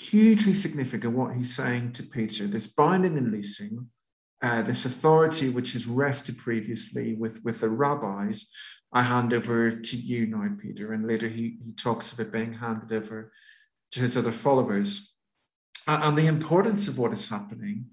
hugely 0.00 0.54
significant 0.54 1.16
what 1.16 1.34
he's 1.36 1.54
saying 1.54 1.92
to 1.92 2.02
Peter 2.02 2.46
this 2.46 2.66
binding 2.66 3.18
and 3.18 3.30
leasing, 3.30 3.88
uh, 4.42 4.62
this 4.62 4.84
authority 4.84 5.48
which 5.48 5.72
has 5.74 5.86
rested 5.86 6.38
previously 6.38 7.14
with, 7.14 7.44
with 7.44 7.60
the 7.60 7.68
rabbis, 7.68 8.50
I 8.92 9.02
hand 9.02 9.32
over 9.32 9.70
to 9.70 9.96
you 9.96 10.26
now, 10.26 10.48
Peter. 10.60 10.92
And 10.92 11.06
later 11.06 11.28
he, 11.28 11.58
he 11.64 11.72
talks 11.76 12.12
of 12.12 12.20
it 12.20 12.32
being 12.32 12.54
handed 12.54 12.92
over 12.92 13.32
to 13.92 14.00
his 14.00 14.16
other 14.16 14.32
followers. 14.32 15.14
And, 15.86 16.02
and 16.02 16.18
the 16.18 16.26
importance 16.26 16.88
of 16.88 16.98
what 16.98 17.12
is 17.12 17.28
happening 17.28 17.86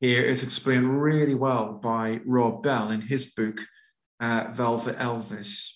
here 0.00 0.22
is 0.22 0.42
explained 0.42 1.02
really 1.02 1.34
well 1.34 1.72
by 1.72 2.20
Rob 2.24 2.62
Bell 2.62 2.90
in 2.90 3.02
his 3.02 3.32
book, 3.32 3.60
uh, 4.20 4.48
Velvet 4.52 4.96
Elvis. 4.98 5.72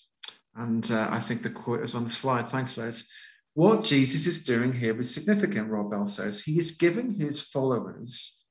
And 0.55 0.89
uh, 0.91 1.07
I 1.11 1.19
think 1.19 1.41
the 1.41 1.49
quote 1.49 1.83
is 1.83 1.95
on 1.95 2.03
the 2.03 2.09
slide. 2.09 2.49
Thanks, 2.49 2.77
Les. 2.77 3.07
What 3.53 3.83
Jesus 3.83 4.25
is 4.25 4.43
doing 4.43 4.73
here 4.73 4.97
is 4.99 5.13
significant, 5.13 5.69
Rob 5.69 5.91
Bell 5.91 6.05
says. 6.05 6.41
He 6.43 6.57
is 6.57 6.71
giving 6.71 7.15
his 7.15 7.41
followers 7.41 8.43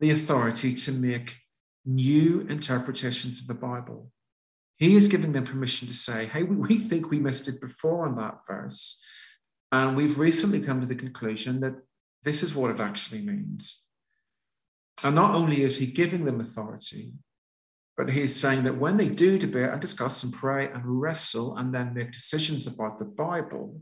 the 0.00 0.10
authority 0.10 0.74
to 0.74 0.92
make 0.92 1.38
new 1.84 2.46
interpretations 2.48 3.40
of 3.40 3.46
the 3.46 3.54
Bible. 3.54 4.10
He 4.76 4.94
is 4.94 5.08
giving 5.08 5.32
them 5.32 5.44
permission 5.44 5.88
to 5.88 5.94
say, 5.94 6.26
hey, 6.26 6.44
we 6.44 6.78
think 6.78 7.10
we 7.10 7.18
missed 7.18 7.48
it 7.48 7.60
before 7.60 8.06
on 8.06 8.16
that 8.16 8.38
verse. 8.46 9.02
And 9.72 9.96
we've 9.96 10.18
recently 10.18 10.60
come 10.60 10.80
to 10.80 10.86
the 10.86 10.94
conclusion 10.94 11.60
that 11.60 11.74
this 12.22 12.42
is 12.42 12.54
what 12.54 12.70
it 12.70 12.80
actually 12.80 13.22
means. 13.22 13.87
And 15.04 15.14
not 15.14 15.34
only 15.34 15.62
is 15.62 15.78
he 15.78 15.86
giving 15.86 16.24
them 16.24 16.40
authority, 16.40 17.12
but 17.96 18.10
he's 18.10 18.34
saying 18.34 18.64
that 18.64 18.78
when 18.78 18.96
they 18.96 19.08
do 19.08 19.38
debate 19.38 19.70
and 19.70 19.80
discuss 19.80 20.22
and 20.22 20.32
pray 20.32 20.70
and 20.70 20.82
wrestle 20.84 21.56
and 21.56 21.74
then 21.74 21.94
make 21.94 22.12
decisions 22.12 22.66
about 22.66 22.98
the 22.98 23.04
Bible, 23.04 23.80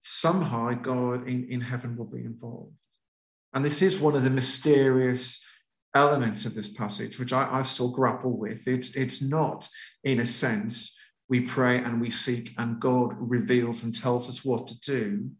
somehow 0.00 0.72
God 0.72 1.28
in, 1.28 1.48
in 1.48 1.60
heaven 1.60 1.96
will 1.96 2.06
be 2.06 2.24
involved. 2.24 2.74
And 3.52 3.64
this 3.64 3.82
is 3.82 3.98
one 3.98 4.14
of 4.14 4.24
the 4.24 4.30
mysterious 4.30 5.44
elements 5.94 6.44
of 6.44 6.54
this 6.54 6.68
passage, 6.68 7.18
which 7.18 7.32
I, 7.32 7.58
I 7.58 7.62
still 7.62 7.90
grapple 7.90 8.36
with. 8.36 8.66
It's, 8.66 8.94
it's 8.96 9.22
not, 9.22 9.68
in 10.04 10.20
a 10.20 10.26
sense, 10.26 10.96
we 11.28 11.40
pray 11.40 11.78
and 11.78 12.00
we 12.00 12.10
seek, 12.10 12.52
and 12.58 12.80
God 12.80 13.14
reveals 13.18 13.84
and 13.84 13.94
tells 13.94 14.28
us 14.28 14.44
what 14.44 14.66
to 14.68 14.80
do, 14.80 15.30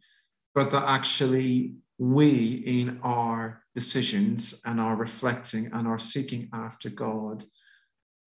but 0.54 0.70
that 0.70 0.88
actually 0.88 1.76
we, 1.98 2.62
in 2.66 2.98
our 3.02 3.62
decisions 3.74 4.60
and 4.64 4.80
our 4.80 4.96
reflecting 4.96 5.70
and 5.72 5.86
our 5.86 5.98
seeking 5.98 6.48
after 6.52 6.88
God, 6.88 7.44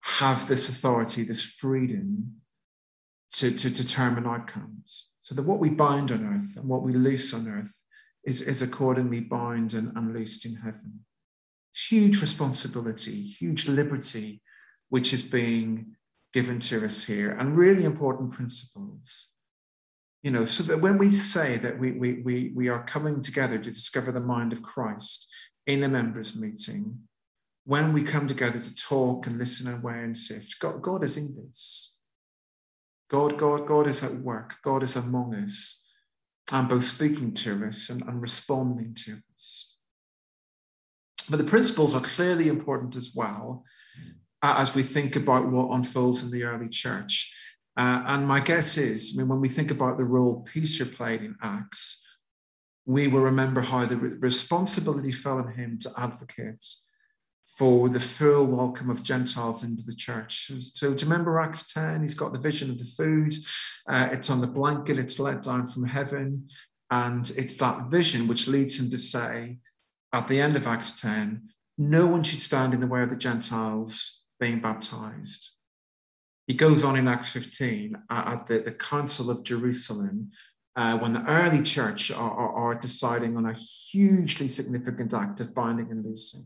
have 0.00 0.48
this 0.48 0.68
authority, 0.68 1.22
this 1.24 1.42
freedom 1.42 2.36
to, 3.32 3.50
to 3.50 3.70
determine 3.70 4.26
outcomes. 4.26 5.10
So 5.22 5.34
that 5.34 5.42
what 5.42 5.58
we 5.58 5.70
bind 5.70 6.12
on 6.12 6.24
earth 6.24 6.56
and 6.56 6.68
what 6.68 6.82
we 6.82 6.92
loose 6.92 7.34
on 7.34 7.48
earth 7.48 7.82
is, 8.24 8.40
is 8.40 8.62
accordingly 8.62 9.20
bound 9.20 9.74
and 9.74 9.92
unloosed 9.96 10.46
in 10.46 10.56
heaven. 10.56 11.00
It's 11.70 11.90
huge 11.90 12.22
responsibility, 12.22 13.22
huge 13.22 13.66
liberty, 13.66 14.42
which 14.88 15.12
is 15.12 15.22
being 15.22 15.96
given 16.32 16.58
to 16.58 16.84
us 16.84 17.04
here, 17.04 17.30
and 17.32 17.56
really 17.56 17.84
important 17.84 18.32
principles. 18.32 19.33
You 20.24 20.30
know, 20.30 20.46
so 20.46 20.62
that 20.62 20.80
when 20.80 20.96
we 20.96 21.12
say 21.12 21.58
that 21.58 21.78
we, 21.78 21.92
we, 21.92 22.22
we, 22.22 22.52
we 22.54 22.68
are 22.68 22.82
coming 22.84 23.20
together 23.20 23.58
to 23.58 23.70
discover 23.70 24.10
the 24.10 24.20
mind 24.20 24.52
of 24.52 24.62
Christ 24.62 25.30
in 25.66 25.82
a 25.82 25.88
members' 25.88 26.34
meeting, 26.34 27.00
when 27.66 27.92
we 27.92 28.02
come 28.02 28.26
together 28.26 28.58
to 28.58 28.74
talk 28.74 29.26
and 29.26 29.36
listen 29.36 29.68
and 29.68 29.82
weigh 29.82 30.02
and 30.02 30.16
sift, 30.16 30.58
God, 30.60 30.80
God 30.80 31.04
is 31.04 31.18
in 31.18 31.34
this. 31.34 32.00
God, 33.10 33.36
God, 33.36 33.68
God 33.68 33.86
is 33.86 34.02
at 34.02 34.14
work. 34.14 34.54
God 34.62 34.82
is 34.82 34.96
among 34.96 35.34
us 35.34 35.90
and 36.50 36.70
both 36.70 36.84
speaking 36.84 37.34
to 37.34 37.66
us 37.66 37.90
and, 37.90 38.00
and 38.02 38.22
responding 38.22 38.94
to 39.04 39.18
us. 39.34 39.76
But 41.28 41.36
the 41.36 41.44
principles 41.44 41.94
are 41.94 42.00
clearly 42.00 42.48
important 42.48 42.96
as 42.96 43.12
well 43.14 43.62
uh, 44.42 44.54
as 44.56 44.74
we 44.74 44.82
think 44.82 45.16
about 45.16 45.50
what 45.50 45.74
unfolds 45.74 46.24
in 46.24 46.30
the 46.30 46.44
early 46.44 46.70
church. 46.70 47.34
Uh, 47.76 48.04
and 48.06 48.26
my 48.26 48.40
guess 48.40 48.76
is, 48.78 49.14
I 49.14 49.18
mean, 49.18 49.28
when 49.28 49.40
we 49.40 49.48
think 49.48 49.70
about 49.70 49.98
the 49.98 50.04
role 50.04 50.42
Peter 50.42 50.86
played 50.86 51.22
in 51.22 51.36
Acts, 51.42 52.00
we 52.86 53.08
will 53.08 53.22
remember 53.22 53.62
how 53.62 53.84
the 53.84 53.96
responsibility 53.96 55.10
fell 55.10 55.38
on 55.38 55.54
him 55.54 55.78
to 55.78 55.90
advocate 55.96 56.64
for 57.44 57.88
the 57.88 58.00
full 58.00 58.46
welcome 58.46 58.90
of 58.90 59.02
Gentiles 59.02 59.64
into 59.64 59.82
the 59.82 59.94
church. 59.94 60.50
So, 60.74 60.94
do 60.94 61.04
you 61.04 61.10
remember 61.10 61.40
Acts 61.40 61.72
10? 61.72 62.02
He's 62.02 62.14
got 62.14 62.32
the 62.32 62.38
vision 62.38 62.70
of 62.70 62.78
the 62.78 62.84
food, 62.84 63.34
uh, 63.88 64.08
it's 64.12 64.30
on 64.30 64.40
the 64.40 64.46
blanket, 64.46 64.98
it's 64.98 65.18
let 65.18 65.42
down 65.42 65.66
from 65.66 65.84
heaven. 65.84 66.48
And 66.90 67.30
it's 67.36 67.56
that 67.58 67.90
vision 67.90 68.28
which 68.28 68.46
leads 68.46 68.78
him 68.78 68.90
to 68.90 68.98
say 68.98 69.58
at 70.12 70.28
the 70.28 70.40
end 70.40 70.54
of 70.54 70.66
Acts 70.66 71.00
10 71.00 71.48
no 71.76 72.06
one 72.06 72.22
should 72.22 72.40
stand 72.40 72.72
in 72.72 72.80
the 72.80 72.86
way 72.86 73.02
of 73.02 73.10
the 73.10 73.16
Gentiles 73.16 74.22
being 74.38 74.60
baptized. 74.60 75.53
He 76.46 76.54
goes 76.54 76.84
on 76.84 76.96
in 76.96 77.08
Acts 77.08 77.30
15 77.30 77.96
uh, 78.10 78.22
at 78.26 78.46
the, 78.46 78.58
the 78.58 78.72
Council 78.72 79.30
of 79.30 79.42
Jerusalem. 79.42 80.30
Uh, 80.76 80.98
when 80.98 81.12
the 81.12 81.24
early 81.26 81.62
church 81.62 82.10
are, 82.10 82.30
are, 82.30 82.52
are 82.52 82.74
deciding 82.74 83.36
on 83.36 83.46
a 83.46 83.54
hugely 83.54 84.48
significant 84.48 85.14
act 85.14 85.40
of 85.40 85.54
binding 85.54 85.90
and 85.90 86.04
loosing, 86.04 86.44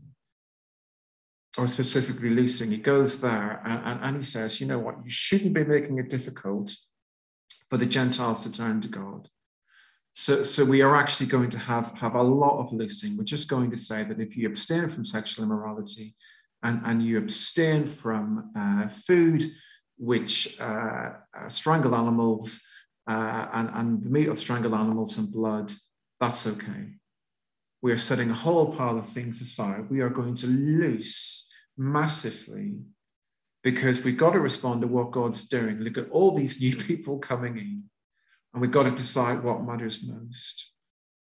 or 1.57 1.67
specifically 1.67 2.29
loosing, 2.29 2.69
he 2.69 2.77
goes 2.77 3.21
there 3.21 3.61
and, 3.65 3.81
and, 3.83 3.99
and 4.03 4.17
he 4.17 4.23
says, 4.23 4.61
you 4.61 4.67
know 4.67 4.79
what, 4.79 4.97
you 5.03 5.09
shouldn't 5.09 5.53
be 5.53 5.63
making 5.63 5.97
it 5.97 6.09
difficult 6.09 6.75
for 7.69 7.77
the 7.77 7.85
Gentiles 7.85 8.41
to 8.41 8.51
turn 8.51 8.81
to 8.81 8.87
God. 8.87 9.27
So, 10.11 10.43
so 10.43 10.63
we 10.63 10.81
are 10.81 10.95
actually 10.95 11.27
going 11.27 11.49
to 11.51 11.59
have, 11.59 11.91
have 11.97 12.15
a 12.15 12.21
lot 12.21 12.59
of 12.59 12.71
loosing. 12.71 13.17
We're 13.17 13.23
just 13.23 13.49
going 13.49 13.71
to 13.71 13.77
say 13.77 14.03
that 14.03 14.19
if 14.19 14.37
you 14.37 14.47
abstain 14.47 14.87
from 14.87 15.03
sexual 15.03 15.45
immorality 15.45 16.15
and, 16.63 16.81
and 16.83 17.01
you 17.01 17.17
abstain 17.17 17.85
from 17.85 18.51
uh, 18.55 18.87
food 18.87 19.43
which 19.99 20.59
uh, 20.59 21.11
uh, 21.37 21.49
strangle 21.49 21.93
animals 21.93 22.65
uh, 23.07 23.47
and, 23.53 23.69
and 23.73 24.03
the 24.03 24.09
meat 24.09 24.29
of 24.29 24.39
strangled 24.39 24.73
animals 24.73 25.17
and 25.17 25.31
blood, 25.31 25.71
that's 26.19 26.47
okay. 26.47 26.93
We 27.81 27.91
are 27.91 27.97
setting 27.97 28.31
a 28.31 28.33
whole 28.33 28.73
pile 28.73 28.97
of 28.97 29.05
things 29.05 29.41
aside. 29.41 29.89
We 29.89 30.01
are 30.01 30.09
going 30.09 30.35
to 30.35 30.47
loose 30.47 31.51
massively 31.77 32.79
because 33.63 34.03
we've 34.03 34.17
got 34.17 34.31
to 34.31 34.39
respond 34.39 34.81
to 34.81 34.87
what 34.87 35.11
God's 35.11 35.43
doing. 35.47 35.79
Look 35.79 35.97
at 35.97 36.09
all 36.09 36.33
these 36.33 36.61
new 36.61 36.75
people 36.87 37.19
coming 37.19 37.57
in, 37.57 37.83
and 38.53 38.61
we've 38.61 38.71
got 38.71 38.83
to 38.83 38.91
decide 38.91 39.43
what 39.43 39.63
matters 39.63 40.07
most 40.07 40.73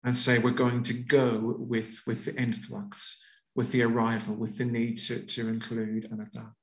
and 0.04 0.16
say 0.16 0.40
we're 0.40 0.52
going 0.52 0.84
to 0.84 0.94
go 0.94 1.56
with, 1.58 2.02
with 2.06 2.26
the 2.26 2.36
influx, 2.36 3.24
with 3.56 3.72
the 3.72 3.84
arrival, 3.84 4.36
with 4.36 4.58
the 4.58 4.66
need 4.66 4.98
to, 4.98 5.26
to 5.26 5.48
include 5.48 6.06
and 6.12 6.22
adapt. 6.22 6.54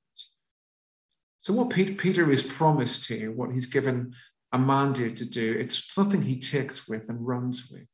So, 1.45 1.53
what 1.53 1.69
Peter 1.69 2.31
is 2.31 2.43
promised 2.43 3.07
here, 3.07 3.31
what 3.31 3.53
he's 3.53 3.67
given 3.67 4.15
a 4.51 4.59
mandate 4.59 5.17
to 5.17 5.27
do, 5.27 5.55
it's 5.59 5.93
something 5.93 6.23
he 6.23 6.39
takes 6.39 6.89
with 6.89 7.11
and 7.11 7.27
runs 7.27 7.71
with. 7.71 7.87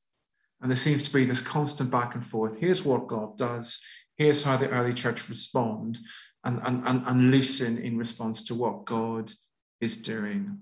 And 0.60 0.70
there 0.70 0.76
seems 0.76 1.02
to 1.02 1.12
be 1.12 1.24
this 1.24 1.40
constant 1.40 1.90
back 1.90 2.14
and 2.14 2.24
forth. 2.24 2.60
Here's 2.60 2.84
what 2.84 3.08
God 3.08 3.36
does. 3.36 3.82
Here's 4.16 4.44
how 4.44 4.56
the 4.56 4.68
early 4.68 4.94
church 4.94 5.28
respond 5.28 5.98
and, 6.44 6.60
and, 6.64 6.86
and, 6.86 7.02
and 7.04 7.32
listen 7.32 7.76
in 7.76 7.98
response 7.98 8.44
to 8.44 8.54
what 8.54 8.84
God 8.84 9.32
is 9.80 9.96
doing. 9.96 10.60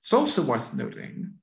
It's 0.00 0.12
also 0.12 0.42
worth 0.42 0.74
noting 0.74 1.36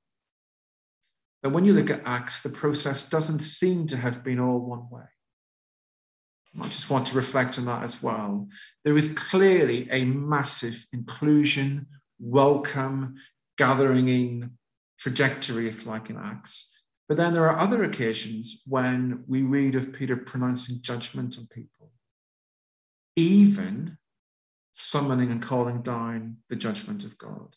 that 1.42 1.50
when 1.50 1.64
you 1.64 1.72
look 1.72 1.90
at 1.90 2.06
Acts, 2.06 2.42
the 2.42 2.50
process 2.50 3.08
doesn't 3.08 3.40
seem 3.40 3.88
to 3.88 3.96
have 3.96 4.22
been 4.22 4.38
all 4.38 4.60
one 4.60 4.88
way. 4.90 5.06
I 6.60 6.64
just 6.68 6.90
want 6.90 7.06
to 7.08 7.16
reflect 7.16 7.58
on 7.58 7.66
that 7.66 7.82
as 7.82 8.02
well. 8.02 8.48
There 8.84 8.96
is 8.96 9.12
clearly 9.12 9.88
a 9.90 10.04
massive 10.04 10.86
inclusion, 10.92 11.86
welcome, 12.18 13.16
gathering 13.56 14.08
in 14.08 14.52
trajectory, 14.98 15.68
if 15.68 15.86
like, 15.86 16.10
in 16.10 16.16
Acts. 16.16 16.74
But 17.08 17.16
then 17.16 17.32
there 17.32 17.48
are 17.48 17.58
other 17.58 17.84
occasions 17.84 18.62
when 18.66 19.24
we 19.26 19.42
read 19.42 19.74
of 19.74 19.92
Peter 19.92 20.16
pronouncing 20.16 20.78
judgment 20.82 21.38
on 21.38 21.46
people, 21.46 21.92
even 23.16 23.98
summoning 24.72 25.30
and 25.30 25.42
calling 25.42 25.82
down 25.82 26.38
the 26.48 26.56
judgment 26.56 27.04
of 27.04 27.16
God. 27.18 27.56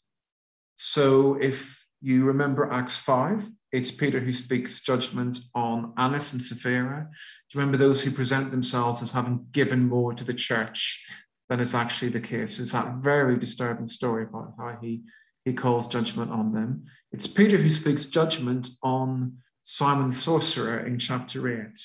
So 0.75 1.35
if 1.35 1.85
you 2.01 2.25
remember 2.25 2.71
Acts 2.71 2.97
5, 2.97 3.47
it's 3.71 3.91
Peter 3.91 4.19
who 4.19 4.33
speaks 4.33 4.81
judgment 4.81 5.39
on 5.55 5.93
Ananias 5.97 6.33
and 6.33 6.41
Sapphira. 6.41 7.07
Do 7.09 7.57
you 7.57 7.59
remember 7.59 7.77
those 7.77 8.03
who 8.03 8.11
present 8.11 8.51
themselves 8.51 9.01
as 9.01 9.11
having 9.11 9.47
given 9.51 9.87
more 9.87 10.13
to 10.13 10.23
the 10.23 10.33
church 10.33 11.05
than 11.49 11.59
is 11.59 11.73
actually 11.73 12.09
the 12.09 12.19
case? 12.19 12.59
It's 12.59 12.73
that 12.73 12.95
very 12.95 13.37
disturbing 13.37 13.87
story 13.87 14.23
about 14.23 14.53
how 14.57 14.77
he 14.81 15.03
he 15.43 15.53
calls 15.53 15.87
judgment 15.87 16.31
on 16.31 16.53
them. 16.53 16.83
It's 17.11 17.27
Peter 17.27 17.57
who 17.57 17.69
speaks 17.69 18.05
judgment 18.05 18.67
on 18.83 19.37
Simon 19.63 20.11
sorcerer 20.11 20.79
in 20.79 20.99
chapter 20.99 21.47
8 21.47 21.77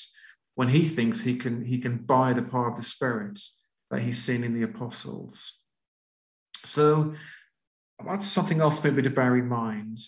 when 0.54 0.68
he 0.68 0.84
thinks 0.84 1.22
he 1.22 1.36
can, 1.36 1.64
he 1.64 1.78
can 1.78 1.98
buy 1.98 2.32
the 2.32 2.42
power 2.42 2.68
of 2.68 2.76
the 2.76 2.82
Spirit 2.82 3.38
that 3.90 4.00
he's 4.00 4.22
seen 4.22 4.42
in 4.42 4.54
the 4.54 4.62
apostles. 4.62 5.62
So 6.64 7.14
that's 8.04 8.26
something 8.26 8.60
else 8.60 8.82
maybe 8.82 9.02
to 9.02 9.10
bear 9.10 9.36
in 9.36 9.48
mind. 9.48 9.98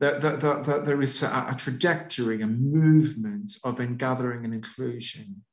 That, 0.00 0.20
that, 0.22 0.40
that, 0.40 0.64
that 0.64 0.84
there 0.84 1.00
is 1.00 1.22
a, 1.22 1.46
a 1.50 1.54
trajectory, 1.56 2.42
a 2.42 2.46
movement 2.46 3.56
of 3.62 3.80
ingathering 3.80 4.44
and 4.44 4.52
inclusion, 4.52 5.44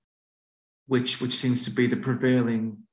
which, 0.88 1.22
which 1.22 1.34
seems 1.34 1.64
to 1.66 1.72
be 1.72 1.88
the 1.88 1.96
prevailing 1.96 2.84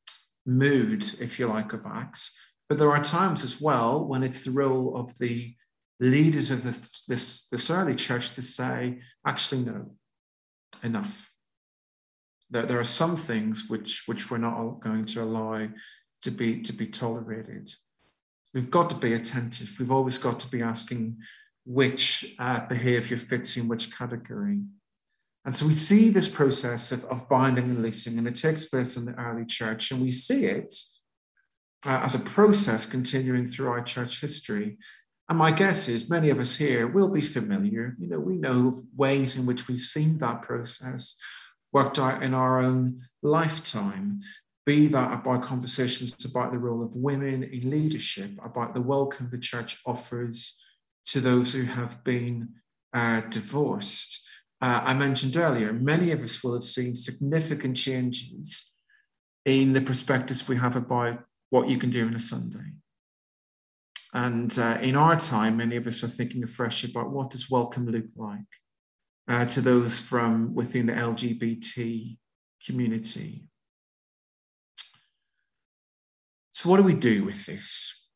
mood, 0.46 1.04
if 1.20 1.38
you 1.38 1.46
like, 1.46 1.72
of 1.72 1.86
Acts. 1.86 2.36
But 2.68 2.78
there 2.78 2.90
are 2.90 3.02
times 3.02 3.42
as 3.42 3.60
well 3.60 4.06
when 4.06 4.22
it's 4.22 4.42
the 4.42 4.50
role 4.50 4.94
of 4.96 5.18
the 5.18 5.54
leaders 6.00 6.50
of 6.50 6.62
this, 6.62 7.02
this, 7.08 7.48
this 7.48 7.70
early 7.70 7.94
church 7.94 8.34
to 8.34 8.42
say, 8.42 9.00
actually, 9.26 9.62
no, 9.64 9.92
enough. 10.82 11.32
That 12.50 12.68
there 12.68 12.78
are 12.78 12.84
some 12.84 13.16
things 13.16 13.68
which, 13.68 14.04
which 14.06 14.30
we're 14.30 14.38
not 14.38 14.80
going 14.80 15.06
to 15.06 15.22
allow 15.22 15.68
to 16.22 16.30
be, 16.30 16.62
to 16.62 16.72
be 16.72 16.86
tolerated. 16.86 17.70
We've 18.54 18.70
got 18.70 18.90
to 18.90 18.96
be 18.96 19.12
attentive. 19.12 19.76
We've 19.78 19.90
always 19.90 20.18
got 20.18 20.40
to 20.40 20.48
be 20.48 20.62
asking 20.62 21.18
which 21.64 22.34
uh, 22.38 22.66
behavior 22.66 23.16
fits 23.16 23.56
in 23.56 23.68
which 23.68 23.96
category. 23.96 24.60
And 25.44 25.54
so 25.54 25.66
we 25.66 25.72
see 25.72 26.10
this 26.10 26.28
process 26.28 26.92
of, 26.92 27.04
of 27.06 27.28
binding 27.28 27.64
and 27.64 27.76
releasing, 27.76 28.18
and 28.18 28.26
it 28.26 28.34
takes 28.34 28.66
place 28.66 28.96
in 28.96 29.04
the 29.04 29.14
early 29.14 29.44
church, 29.44 29.90
and 29.90 30.00
we 30.00 30.10
see 30.10 30.46
it 30.46 30.74
uh, 31.86 32.00
as 32.04 32.14
a 32.14 32.20
process 32.20 32.86
continuing 32.86 33.46
throughout 33.46 33.86
church 33.86 34.20
history. 34.20 34.78
And 35.28 35.38
my 35.38 35.50
guess 35.50 35.88
is 35.88 36.10
many 36.10 36.30
of 36.30 36.40
us 36.40 36.56
here 36.56 36.86
will 36.86 37.10
be 37.10 37.20
familiar. 37.20 37.94
You 37.98 38.08
know, 38.08 38.18
we 38.18 38.36
know 38.36 38.82
ways 38.96 39.36
in 39.36 39.44
which 39.46 39.68
we've 39.68 39.78
seen 39.78 40.18
that 40.18 40.42
process 40.42 41.16
worked 41.72 41.98
out 41.98 42.22
in 42.22 42.32
our 42.32 42.60
own 42.60 43.02
lifetime, 43.22 44.22
be 44.68 44.86
that 44.86 45.12
about 45.12 45.42
conversations 45.42 46.24
about 46.24 46.52
the 46.52 46.58
role 46.58 46.82
of 46.82 46.94
women 46.94 47.42
in 47.42 47.70
leadership, 47.70 48.30
about 48.44 48.74
the 48.74 48.82
welcome 48.82 49.28
the 49.30 49.38
church 49.50 49.80
offers 49.86 50.62
to 51.06 51.20
those 51.20 51.52
who 51.52 51.64
have 51.64 52.04
been 52.04 52.50
uh, 52.92 53.20
divorced. 53.30 54.10
Uh, 54.60 54.80
I 54.84 54.94
mentioned 54.94 55.36
earlier, 55.36 55.72
many 55.72 56.10
of 56.10 56.20
us 56.20 56.42
will 56.42 56.54
have 56.54 56.62
seen 56.62 56.94
significant 56.94 57.76
changes 57.76 58.72
in 59.44 59.72
the 59.72 59.80
perspectives 59.80 60.48
we 60.48 60.56
have 60.56 60.76
about 60.76 61.24
what 61.50 61.68
you 61.68 61.78
can 61.78 61.90
do 61.90 62.06
on 62.06 62.14
a 62.14 62.18
Sunday. 62.18 62.72
And 64.12 64.56
uh, 64.58 64.78
in 64.82 64.96
our 64.96 65.18
time, 65.18 65.56
many 65.56 65.76
of 65.76 65.86
us 65.86 66.04
are 66.04 66.08
thinking 66.18 66.42
afresh 66.44 66.84
about 66.84 67.10
what 67.10 67.30
does 67.30 67.50
welcome 67.50 67.86
look 67.86 68.10
like? 68.16 68.50
uh, 69.28 69.44
to 69.44 69.60
those 69.60 69.98
from 69.98 70.54
within 70.54 70.86
the 70.86 70.94
LGBT 70.94 72.16
community. 72.64 73.47
So, 76.58 76.68
what 76.68 76.78
do 76.78 76.82
we 76.82 76.94
do 76.94 77.24
with 77.24 77.46
this? 77.46 78.08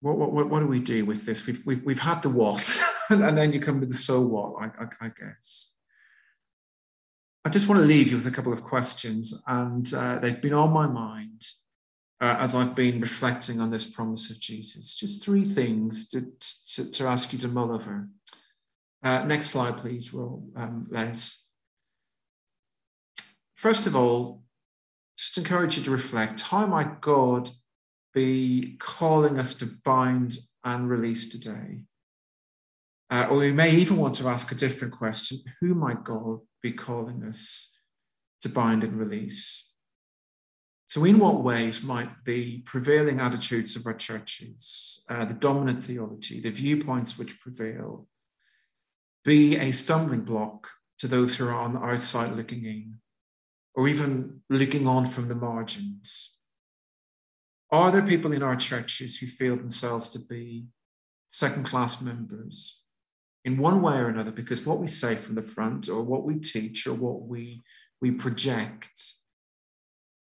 What, 0.00 0.16
what, 0.16 0.48
what 0.48 0.60
do 0.60 0.66
we 0.66 0.80
do 0.80 1.04
with 1.04 1.26
this? 1.26 1.46
We've, 1.46 1.60
we've, 1.66 1.82
we've 1.84 2.00
had 2.00 2.22
the 2.22 2.30
what, 2.30 2.66
and 3.10 3.36
then 3.36 3.52
you 3.52 3.60
come 3.60 3.80
with 3.80 3.90
the 3.90 3.96
so 3.96 4.22
what, 4.22 4.54
I, 4.62 4.84
I, 4.84 4.86
I, 5.02 5.08
guess. 5.08 5.74
I 7.44 7.50
just 7.50 7.68
want 7.68 7.82
to 7.82 7.86
leave 7.86 8.08
you 8.08 8.16
with 8.16 8.26
a 8.26 8.30
couple 8.30 8.54
of 8.54 8.64
questions, 8.64 9.42
and 9.46 9.92
uh, 9.92 10.18
they've 10.20 10.40
been 10.40 10.54
on 10.54 10.72
my 10.72 10.86
mind 10.86 11.42
uh, 12.18 12.36
as 12.38 12.54
I've 12.54 12.74
been 12.74 12.98
reflecting 12.98 13.60
on 13.60 13.70
this 13.70 13.84
promise 13.84 14.30
of 14.30 14.40
Jesus. 14.40 14.94
Just 14.94 15.22
three 15.22 15.44
things 15.44 16.08
to, 16.08 16.32
to, 16.76 16.90
to 16.92 17.06
ask 17.06 17.34
you 17.34 17.38
to 17.40 17.48
mull 17.48 17.74
over. 17.74 18.08
Uh, 19.02 19.22
next 19.26 19.50
slide, 19.50 19.76
please, 19.76 20.14
Roll, 20.14 20.48
um, 20.56 20.84
Les. 20.88 21.46
First 23.54 23.86
of 23.86 23.94
all, 23.94 24.44
just 25.18 25.36
encourage 25.36 25.76
you 25.76 25.84
to 25.84 25.90
reflect 25.90 26.40
how 26.40 26.64
might 26.64 27.02
God 27.02 27.50
be 28.16 28.76
calling 28.78 29.38
us 29.38 29.54
to 29.54 29.66
bind 29.84 30.38
and 30.64 30.88
release 30.88 31.28
today? 31.28 31.82
Uh, 33.10 33.26
or 33.30 33.36
we 33.36 33.52
may 33.52 33.70
even 33.70 33.98
want 33.98 34.14
to 34.14 34.26
ask 34.26 34.50
a 34.50 34.54
different 34.54 34.94
question 34.94 35.38
who 35.60 35.74
might 35.74 36.02
God 36.02 36.40
be 36.62 36.72
calling 36.72 37.22
us 37.22 37.78
to 38.40 38.48
bind 38.48 38.82
and 38.82 38.98
release? 38.98 39.74
So, 40.86 41.04
in 41.04 41.18
what 41.18 41.42
ways 41.42 41.84
might 41.84 42.24
the 42.24 42.62
prevailing 42.62 43.20
attitudes 43.20 43.76
of 43.76 43.86
our 43.86 43.94
churches, 43.94 45.04
uh, 45.10 45.26
the 45.26 45.34
dominant 45.34 45.80
theology, 45.80 46.40
the 46.40 46.50
viewpoints 46.50 47.18
which 47.18 47.38
prevail, 47.38 48.08
be 49.24 49.58
a 49.58 49.72
stumbling 49.72 50.22
block 50.22 50.68
to 50.98 51.06
those 51.06 51.36
who 51.36 51.46
are 51.48 51.54
on 51.54 51.74
the 51.74 51.80
outside 51.80 52.34
looking 52.34 52.64
in, 52.64 52.94
or 53.74 53.88
even 53.88 54.40
looking 54.48 54.86
on 54.86 55.04
from 55.04 55.28
the 55.28 55.34
margins? 55.34 56.35
Are 57.70 57.90
there 57.90 58.02
people 58.02 58.32
in 58.32 58.42
our 58.42 58.56
churches 58.56 59.18
who 59.18 59.26
feel 59.26 59.56
themselves 59.56 60.08
to 60.10 60.20
be 60.20 60.66
second 61.26 61.64
class 61.64 62.00
members 62.00 62.84
in 63.44 63.58
one 63.58 63.82
way 63.82 63.98
or 63.98 64.08
another 64.08 64.30
because 64.30 64.64
what 64.64 64.78
we 64.78 64.86
say 64.86 65.16
from 65.16 65.34
the 65.34 65.42
front 65.42 65.88
or 65.88 66.02
what 66.02 66.24
we 66.24 66.36
teach 66.38 66.86
or 66.86 66.94
what 66.94 67.22
we, 67.22 67.62
we 68.00 68.12
project, 68.12 69.00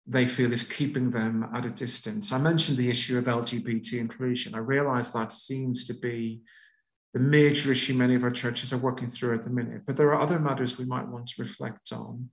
they 0.05 0.25
feel 0.25 0.51
is 0.51 0.63
keeping 0.63 1.11
them 1.11 1.49
at 1.53 1.65
a 1.65 1.69
distance? 1.69 2.33
I 2.33 2.39
mentioned 2.39 2.77
the 2.77 2.89
issue 2.89 3.17
of 3.17 3.25
LGBT 3.25 3.93
inclusion. 3.93 4.53
I 4.53 4.59
realize 4.59 5.13
that 5.13 5.31
seems 5.31 5.85
to 5.85 5.93
be 5.93 6.41
the 7.13 7.19
major 7.19 7.71
issue 7.71 7.93
many 7.93 8.15
of 8.15 8.23
our 8.23 8.31
churches 8.31 8.71
are 8.71 8.77
working 8.77 9.07
through 9.07 9.33
at 9.35 9.41
the 9.41 9.49
minute, 9.49 9.81
but 9.87 9.97
there 9.97 10.09
are 10.09 10.21
other 10.21 10.39
matters 10.39 10.77
we 10.77 10.85
might 10.85 11.07
want 11.07 11.27
to 11.27 11.41
reflect 11.41 11.91
on. 11.91 12.29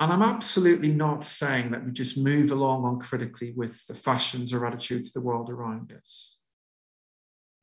And 0.00 0.12
I'm 0.12 0.22
absolutely 0.22 0.92
not 0.92 1.24
saying 1.24 1.72
that 1.72 1.84
we 1.84 1.90
just 1.90 2.16
move 2.16 2.52
along 2.52 2.84
uncritically 2.84 3.52
with 3.56 3.86
the 3.86 3.94
fashions 3.94 4.52
or 4.52 4.64
attitudes 4.64 5.08
of 5.08 5.14
the 5.14 5.26
world 5.26 5.50
around 5.50 5.92
us. 5.92 6.38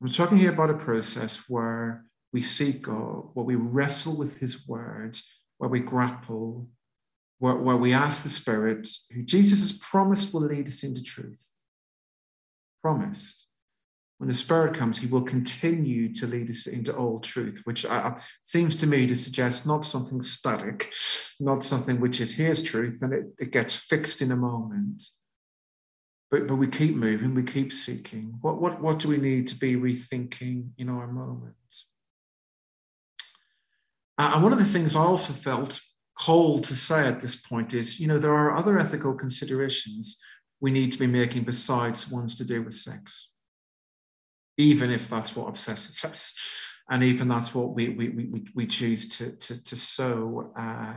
I'm 0.02 0.10
talking 0.10 0.36
here 0.36 0.52
about 0.52 0.68
a 0.68 0.74
process 0.74 1.48
where 1.48 2.04
we 2.34 2.42
seek 2.42 2.82
God, 2.82 3.30
where 3.32 3.46
we 3.46 3.54
wrestle 3.54 4.18
with 4.18 4.38
His 4.38 4.68
words, 4.68 5.24
where 5.56 5.70
we 5.70 5.80
grapple, 5.80 6.68
where, 7.38 7.54
where 7.54 7.78
we 7.78 7.94
ask 7.94 8.22
the 8.22 8.28
Spirit, 8.28 8.86
who 9.12 9.22
Jesus 9.22 9.60
has 9.60 9.72
promised 9.72 10.34
will 10.34 10.42
lead 10.42 10.68
us 10.68 10.82
into 10.82 11.02
truth. 11.02 11.54
Promised 12.82 13.45
when 14.18 14.28
the 14.28 14.34
Spirit 14.34 14.74
comes, 14.74 14.98
He 14.98 15.06
will 15.06 15.22
continue 15.22 16.12
to 16.14 16.26
lead 16.26 16.48
us 16.48 16.66
into 16.66 16.94
all 16.94 17.18
truth, 17.18 17.62
which 17.64 17.84
uh, 17.84 18.16
seems 18.42 18.76
to 18.76 18.86
me 18.86 19.06
to 19.06 19.16
suggest 19.16 19.66
not 19.66 19.84
something 19.84 20.22
static, 20.22 20.92
not 21.38 21.62
something 21.62 22.00
which 22.00 22.20
is 22.20 22.34
here's 22.34 22.62
truth 22.62 23.00
and 23.02 23.12
it, 23.12 23.26
it 23.38 23.52
gets 23.52 23.74
fixed 23.74 24.22
in 24.22 24.32
a 24.32 24.36
moment. 24.36 25.02
But, 26.30 26.48
but 26.48 26.56
we 26.56 26.66
keep 26.66 26.96
moving, 26.96 27.34
we 27.34 27.42
keep 27.42 27.72
seeking. 27.72 28.38
What, 28.40 28.60
what, 28.60 28.80
what 28.80 28.98
do 28.98 29.08
we 29.08 29.18
need 29.18 29.46
to 29.48 29.54
be 29.56 29.76
rethinking 29.76 30.70
in 30.76 30.88
our 30.88 31.06
moment? 31.06 31.54
Uh, 34.18 34.32
and 34.34 34.42
one 34.42 34.52
of 34.52 34.58
the 34.58 34.64
things 34.64 34.96
I 34.96 35.00
also 35.00 35.34
felt 35.34 35.80
called 36.18 36.64
to 36.64 36.74
say 36.74 37.06
at 37.06 37.20
this 37.20 37.36
point 37.36 37.74
is 37.74 38.00
you 38.00 38.08
know, 38.08 38.18
there 38.18 38.34
are 38.34 38.56
other 38.56 38.78
ethical 38.78 39.14
considerations 39.14 40.18
we 40.58 40.70
need 40.70 40.90
to 40.90 40.98
be 40.98 41.06
making 41.06 41.42
besides 41.42 42.10
ones 42.10 42.34
to 42.36 42.44
do 42.44 42.62
with 42.62 42.72
sex 42.72 43.34
even 44.56 44.90
if 44.90 45.08
that's 45.08 45.36
what 45.36 45.48
obsesses 45.48 46.04
us, 46.04 46.32
and 46.88 47.02
even 47.02 47.28
that's 47.28 47.54
what 47.54 47.74
we 47.74 47.88
we 47.90 48.08
we, 48.08 48.44
we 48.54 48.66
choose 48.66 49.08
to 49.18 49.36
to 49.36 49.62
to 49.64 49.76
so 49.76 50.52
uh, 50.56 50.94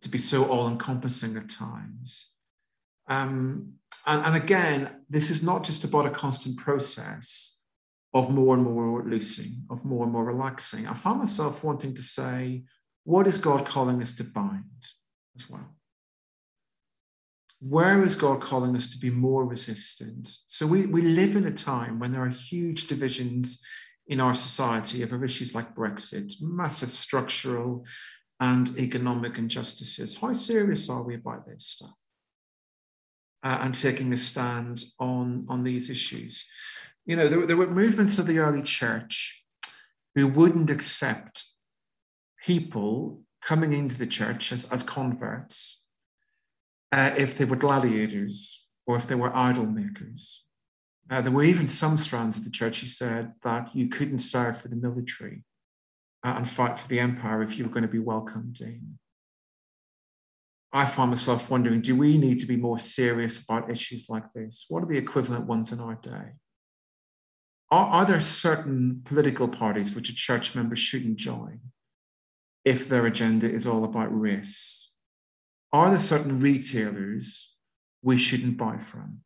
to 0.00 0.08
be 0.08 0.18
so 0.18 0.44
all 0.46 0.68
encompassing 0.68 1.36
at 1.36 1.48
times. 1.48 2.32
Um, 3.08 3.74
and, 4.06 4.24
and 4.24 4.36
again, 4.36 4.90
this 5.08 5.30
is 5.30 5.42
not 5.42 5.64
just 5.64 5.84
about 5.84 6.06
a 6.06 6.10
constant 6.10 6.56
process 6.58 7.60
of 8.12 8.30
more 8.30 8.54
and 8.54 8.64
more 8.64 9.04
loosing, 9.04 9.64
of 9.70 9.84
more 9.84 10.04
and 10.04 10.12
more 10.12 10.24
relaxing. 10.24 10.86
I 10.86 10.94
found 10.94 11.20
myself 11.20 11.62
wanting 11.62 11.94
to 11.94 12.02
say, 12.02 12.64
what 13.04 13.26
is 13.26 13.38
God 13.38 13.66
calling 13.66 14.00
us 14.00 14.14
to 14.16 14.24
bind 14.24 14.86
as 15.36 15.50
well? 15.50 15.75
Where 17.60 18.02
is 18.02 18.16
God 18.16 18.40
calling 18.40 18.76
us 18.76 18.90
to 18.92 18.98
be 18.98 19.10
more 19.10 19.44
resistant? 19.44 20.28
So 20.46 20.66
we, 20.66 20.86
we 20.86 21.02
live 21.02 21.36
in 21.36 21.46
a 21.46 21.50
time 21.50 21.98
when 21.98 22.12
there 22.12 22.22
are 22.22 22.28
huge 22.28 22.86
divisions 22.86 23.62
in 24.06 24.20
our 24.20 24.34
society 24.34 25.02
over 25.02 25.24
issues 25.24 25.54
like 25.54 25.74
Brexit, 25.74 26.34
massive 26.40 26.90
structural 26.90 27.84
and 28.38 28.76
economic 28.78 29.38
injustices. 29.38 30.18
How 30.18 30.32
serious 30.32 30.90
are 30.90 31.02
we 31.02 31.14
about 31.14 31.46
this 31.46 31.66
stuff? 31.66 31.94
Uh, 33.42 33.58
and 33.62 33.74
taking 33.74 34.12
a 34.12 34.16
stand 34.16 34.82
on, 34.98 35.46
on 35.48 35.64
these 35.64 35.88
issues. 35.88 36.44
You 37.06 37.16
know, 37.16 37.28
there, 37.28 37.46
there 37.46 37.56
were 37.56 37.68
movements 37.68 38.18
of 38.18 38.26
the 38.26 38.38
early 38.38 38.62
church 38.62 39.44
who 40.14 40.26
wouldn't 40.26 40.70
accept 40.70 41.44
people 42.44 43.22
coming 43.40 43.72
into 43.72 43.96
the 43.96 44.06
church 44.06 44.52
as, 44.52 44.64
as 44.66 44.82
converts 44.82 45.85
uh, 46.96 47.14
if 47.16 47.36
they 47.36 47.44
were 47.44 47.56
gladiators 47.56 48.68
or 48.86 48.96
if 48.96 49.06
they 49.06 49.14
were 49.14 49.36
idol 49.36 49.66
makers. 49.66 50.46
Uh, 51.10 51.20
there 51.20 51.30
were 51.30 51.44
even 51.44 51.68
some 51.68 51.96
strands 51.96 52.38
of 52.38 52.44
the 52.44 52.50
church 52.50 52.80
who 52.80 52.86
said 52.86 53.32
that 53.44 53.76
you 53.76 53.86
couldn't 53.86 54.18
serve 54.18 54.58
for 54.58 54.68
the 54.68 54.76
military 54.76 55.44
uh, 56.24 56.34
and 56.36 56.48
fight 56.48 56.78
for 56.78 56.88
the 56.88 56.98
empire 56.98 57.42
if 57.42 57.58
you 57.58 57.64
were 57.64 57.70
going 57.70 57.82
to 57.82 57.88
be 57.88 57.98
welcomed 57.98 58.58
in. 58.60 58.98
I 60.72 60.86
find 60.86 61.10
myself 61.10 61.50
wondering 61.50 61.80
do 61.80 61.94
we 61.94 62.18
need 62.18 62.40
to 62.40 62.46
be 62.46 62.56
more 62.56 62.78
serious 62.78 63.44
about 63.44 63.70
issues 63.70 64.08
like 64.08 64.32
this? 64.32 64.66
What 64.68 64.82
are 64.82 64.88
the 64.88 64.98
equivalent 64.98 65.46
ones 65.46 65.72
in 65.72 65.80
our 65.80 65.94
day? 65.94 66.32
Are, 67.70 67.86
are 67.86 68.04
there 68.06 68.20
certain 68.20 69.02
political 69.04 69.48
parties 69.48 69.94
which 69.94 70.10
a 70.10 70.14
church 70.14 70.54
member 70.54 70.76
shouldn't 70.76 71.18
join 71.18 71.60
if 72.64 72.88
their 72.88 73.06
agenda 73.06 73.50
is 73.50 73.66
all 73.66 73.84
about 73.84 74.18
race 74.18 74.85
are 75.76 75.90
there 75.90 75.98
certain 75.98 76.40
retailers 76.40 77.56
we 78.02 78.16
shouldn't 78.16 78.56
buy 78.56 78.78
from 78.78 79.20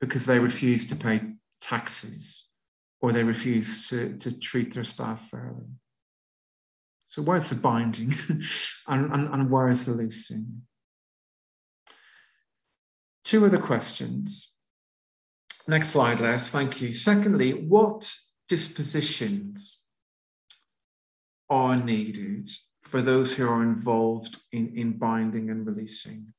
because 0.00 0.26
they 0.26 0.38
refuse 0.38 0.86
to 0.86 0.96
pay 0.96 1.20
taxes 1.60 2.48
or 3.00 3.12
they 3.12 3.22
refuse 3.22 3.88
to, 3.88 4.16
to 4.16 4.38
treat 4.38 4.74
their 4.74 4.84
staff 4.84 5.28
fairly? 5.28 5.66
So, 7.06 7.22
where's 7.22 7.50
the 7.50 7.56
binding 7.56 8.12
and, 8.88 9.12
and, 9.12 9.28
and 9.28 9.50
where 9.50 9.68
is 9.68 9.86
the 9.86 9.92
loosing? 9.92 10.62
Two 13.22 13.44
other 13.44 13.58
questions. 13.58 14.52
Next 15.68 15.88
slide, 15.90 16.20
Les. 16.20 16.50
Thank 16.50 16.80
you. 16.80 16.92
Secondly, 16.92 17.52
what 17.52 18.12
dispositions 18.48 19.85
are 21.48 21.76
needed 21.76 22.48
for 22.80 23.02
those 23.02 23.36
who 23.36 23.48
are 23.48 23.62
involved 23.62 24.38
in, 24.52 24.72
in 24.76 24.98
binding 24.98 25.50
and 25.50 25.66
releasing. 25.66 26.32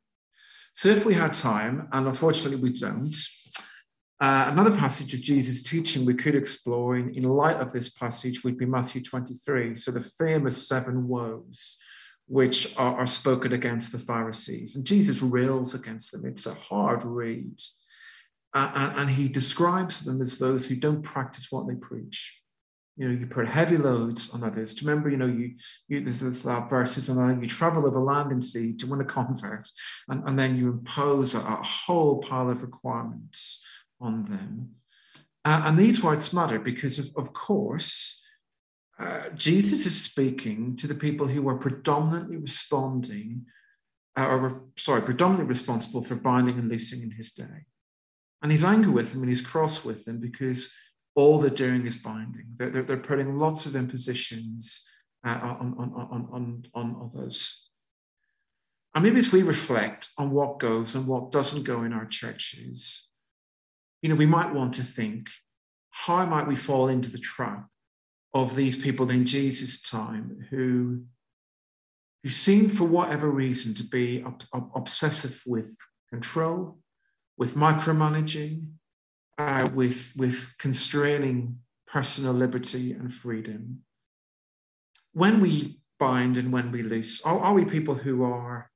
So, 0.73 0.89
if 0.89 1.05
we 1.05 1.13
had 1.13 1.33
time, 1.33 1.87
and 1.91 2.07
unfortunately 2.07 2.61
we 2.61 2.71
don't, 2.71 3.15
uh, 4.19 4.47
another 4.49 4.75
passage 4.75 5.13
of 5.13 5.21
Jesus' 5.21 5.63
teaching 5.63 6.05
we 6.05 6.13
could 6.13 6.35
explore 6.35 6.97
in, 6.97 7.13
in 7.15 7.23
light 7.23 7.57
of 7.57 7.73
this 7.73 7.89
passage 7.89 8.43
would 8.43 8.57
be 8.57 8.65
Matthew 8.65 9.01
23. 9.01 9.75
So, 9.75 9.91
the 9.91 10.01
famous 10.01 10.67
seven 10.67 11.07
woes 11.07 11.77
which 12.27 12.77
are, 12.77 12.95
are 12.95 13.07
spoken 13.07 13.53
against 13.53 13.91
the 13.91 13.99
Pharisees. 13.99 14.75
And 14.75 14.85
Jesus 14.85 15.21
rails 15.21 15.73
against 15.73 16.11
them. 16.11 16.25
It's 16.25 16.45
a 16.45 16.53
hard 16.53 17.03
read. 17.03 17.59
Uh, 18.53 18.71
and, 18.75 19.01
and 19.01 19.09
he 19.11 19.29
describes 19.29 20.01
them 20.01 20.21
as 20.21 20.37
those 20.37 20.67
who 20.67 20.75
don't 20.75 21.01
practice 21.01 21.51
what 21.51 21.67
they 21.67 21.75
preach 21.75 22.41
you 22.97 23.07
know, 23.07 23.13
you 23.13 23.27
put 23.27 23.47
heavy 23.47 23.77
loads 23.77 24.33
on 24.33 24.43
others. 24.43 24.73
Do 24.73 24.83
you 24.83 24.89
remember, 24.89 25.09
you 25.09 25.17
know, 25.17 25.27
you, 25.27 25.55
you 25.87 26.01
there's, 26.01 26.19
there's 26.19 26.43
that 26.43 26.69
verses 26.69 27.09
and 27.09 27.43
you 27.43 27.47
travel 27.47 27.85
over 27.85 27.99
land 27.99 28.31
and 28.31 28.43
sea 28.43 28.73
to 28.73 28.87
win 28.87 29.01
a 29.01 29.05
convert, 29.17 29.69
and, 30.09 30.27
and 30.27 30.37
then 30.37 30.57
you 30.57 30.69
impose 30.69 31.35
a, 31.35 31.39
a 31.39 31.63
whole 31.63 32.19
pile 32.19 32.49
of 32.49 32.63
requirements 32.63 33.63
on 34.01 34.25
them. 34.25 34.71
Uh, 35.45 35.61
and 35.65 35.77
these 35.77 36.03
words 36.03 36.33
matter 36.33 36.59
because, 36.59 36.97
of, 36.97 37.09
of 37.15 37.33
course, 37.33 38.25
uh, 38.99 39.29
Jesus 39.29 39.85
is 39.85 40.01
speaking 40.01 40.75
to 40.75 40.87
the 40.87 40.95
people 40.95 41.27
who 41.27 41.43
were 41.43 41.57
predominantly 41.57 42.37
responding, 42.37 43.45
uh, 44.17 44.27
or 44.27 44.63
sorry, 44.75 45.03
predominantly 45.03 45.47
responsible 45.47 46.03
for 46.03 46.15
binding 46.15 46.57
and 46.57 46.67
loosing 46.67 47.03
in 47.03 47.11
his 47.11 47.31
day. 47.31 47.67
And 48.41 48.51
he's 48.51 48.63
angry 48.63 48.91
with 48.91 49.13
them 49.13 49.21
and 49.21 49.29
he's 49.29 49.41
cross 49.41 49.85
with 49.85 50.05
them 50.05 50.19
because 50.19 50.75
all 51.17 51.39
they're 51.39 51.49
doing 51.49 51.87
is 51.87 51.97
binding. 51.97 52.45
They're, 52.57 52.69
they're, 52.69 52.83
they're 52.83 52.97
putting 52.97 53.39
lots 53.39 53.65
of 53.65 53.75
impositions 53.75 54.87
uh, 55.25 55.39
on, 55.59 55.75
on, 55.79 55.91
on, 55.93 56.27
on, 56.31 56.63
on 56.75 57.01
others. 57.03 57.69
And 58.93 59.03
maybe 59.03 59.17
as 59.19 59.33
we 59.33 59.41
reflect 59.41 60.09
on 60.19 60.29
what 60.29 60.59
goes 60.59 60.93
and 60.93 61.07
what 61.07 61.31
doesn't 61.31 61.63
go 61.63 61.81
in 61.81 61.91
our 61.91 62.05
churches, 62.05 63.09
you 64.03 64.09
know, 64.09 64.15
we 64.15 64.27
might 64.27 64.53
want 64.53 64.75
to 64.75 64.83
think, 64.83 65.29
how 65.89 66.23
might 66.27 66.47
we 66.47 66.55
fall 66.55 66.87
into 66.87 67.09
the 67.09 67.17
trap 67.17 67.65
of 68.35 68.55
these 68.55 68.77
people 68.77 69.09
in 69.09 69.25
Jesus' 69.25 69.81
time 69.81 70.45
who, 70.51 71.03
who 72.21 72.29
seem, 72.29 72.69
for 72.69 72.83
whatever 72.83 73.31
reason, 73.31 73.73
to 73.73 73.83
be 73.83 74.23
ob- 74.23 74.43
ob- 74.53 74.71
obsessive 74.75 75.41
with 75.47 75.75
control, 76.11 76.77
with 77.39 77.55
micromanaging, 77.55 78.67
uh, 79.37 79.67
with, 79.73 80.13
with 80.17 80.55
constraining 80.57 81.59
personal 81.85 82.33
liberty 82.33 82.91
and 82.91 83.13
freedom. 83.13 83.79
When 85.13 85.41
we 85.41 85.79
bind 85.99 86.37
and 86.37 86.51
when 86.51 86.71
we 86.71 86.83
loose, 86.83 87.23
are, 87.25 87.39
are 87.39 87.53
we 87.53 87.65
people 87.65 87.95
who 87.95 88.23
are 88.23 88.69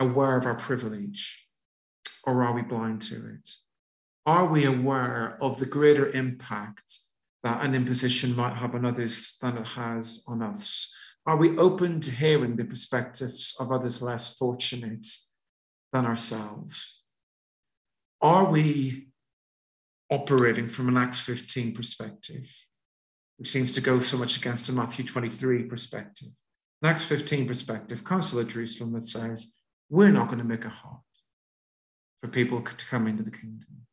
aware 0.00 0.36
of 0.36 0.46
our 0.46 0.54
privilege 0.54 1.48
or 2.24 2.42
are 2.42 2.54
we 2.54 2.62
blind 2.62 3.02
to 3.02 3.16
it? 3.16 3.48
Are 4.26 4.46
we 4.46 4.64
aware 4.64 5.36
of 5.40 5.58
the 5.58 5.66
greater 5.66 6.10
impact 6.10 6.98
that 7.42 7.62
an 7.62 7.74
imposition 7.74 8.34
might 8.34 8.56
have 8.56 8.74
on 8.74 8.86
others 8.86 9.36
than 9.42 9.58
it 9.58 9.68
has 9.68 10.24
on 10.26 10.42
us? 10.42 10.94
Are 11.26 11.36
we 11.36 11.56
open 11.58 12.00
to 12.00 12.10
hearing 12.10 12.56
the 12.56 12.64
perspectives 12.64 13.54
of 13.60 13.70
others 13.70 14.00
less 14.00 14.36
fortunate 14.36 15.06
than 15.92 16.06
ourselves? 16.06 17.02
Are 18.20 18.50
we 18.50 19.08
operating 20.14 20.68
from 20.68 20.88
an 20.88 20.96
Acts 20.96 21.20
15 21.20 21.74
perspective, 21.74 22.48
which 23.36 23.48
seems 23.48 23.72
to 23.72 23.80
go 23.80 23.98
so 23.98 24.16
much 24.16 24.36
against 24.36 24.68
a 24.68 24.72
Matthew 24.72 25.04
23 25.04 25.64
perspective? 25.64 26.28
An 26.82 26.90
Acts 26.90 27.06
15 27.08 27.46
perspective, 27.46 28.04
Council 28.04 28.38
of 28.38 28.48
Jerusalem 28.48 28.92
that 28.92 29.02
says, 29.02 29.54
we're 29.90 30.12
not 30.12 30.28
going 30.28 30.38
to 30.38 30.44
make 30.44 30.64
a 30.64 30.70
heart 30.70 31.00
for 32.18 32.28
people 32.28 32.60
to 32.60 32.86
come 32.86 33.06
into 33.06 33.22
the 33.22 33.30
kingdom. 33.30 33.86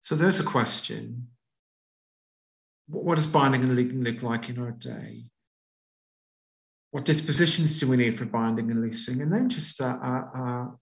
So 0.00 0.14
there's 0.14 0.40
a 0.40 0.44
question. 0.44 1.28
What 2.86 3.16
does 3.16 3.26
binding 3.26 3.62
and 3.62 3.74
leasing 3.74 4.04
look 4.04 4.22
like 4.22 4.50
in 4.50 4.58
our 4.58 4.70
day? 4.70 5.24
What 6.90 7.06
dispositions 7.06 7.80
do 7.80 7.88
we 7.88 7.96
need 7.96 8.16
for 8.16 8.26
binding 8.26 8.70
and 8.70 8.82
leasing? 8.82 9.20
And 9.20 9.32
then 9.32 9.48
just 9.48 9.80
a, 9.80 9.86
a, 9.86 10.78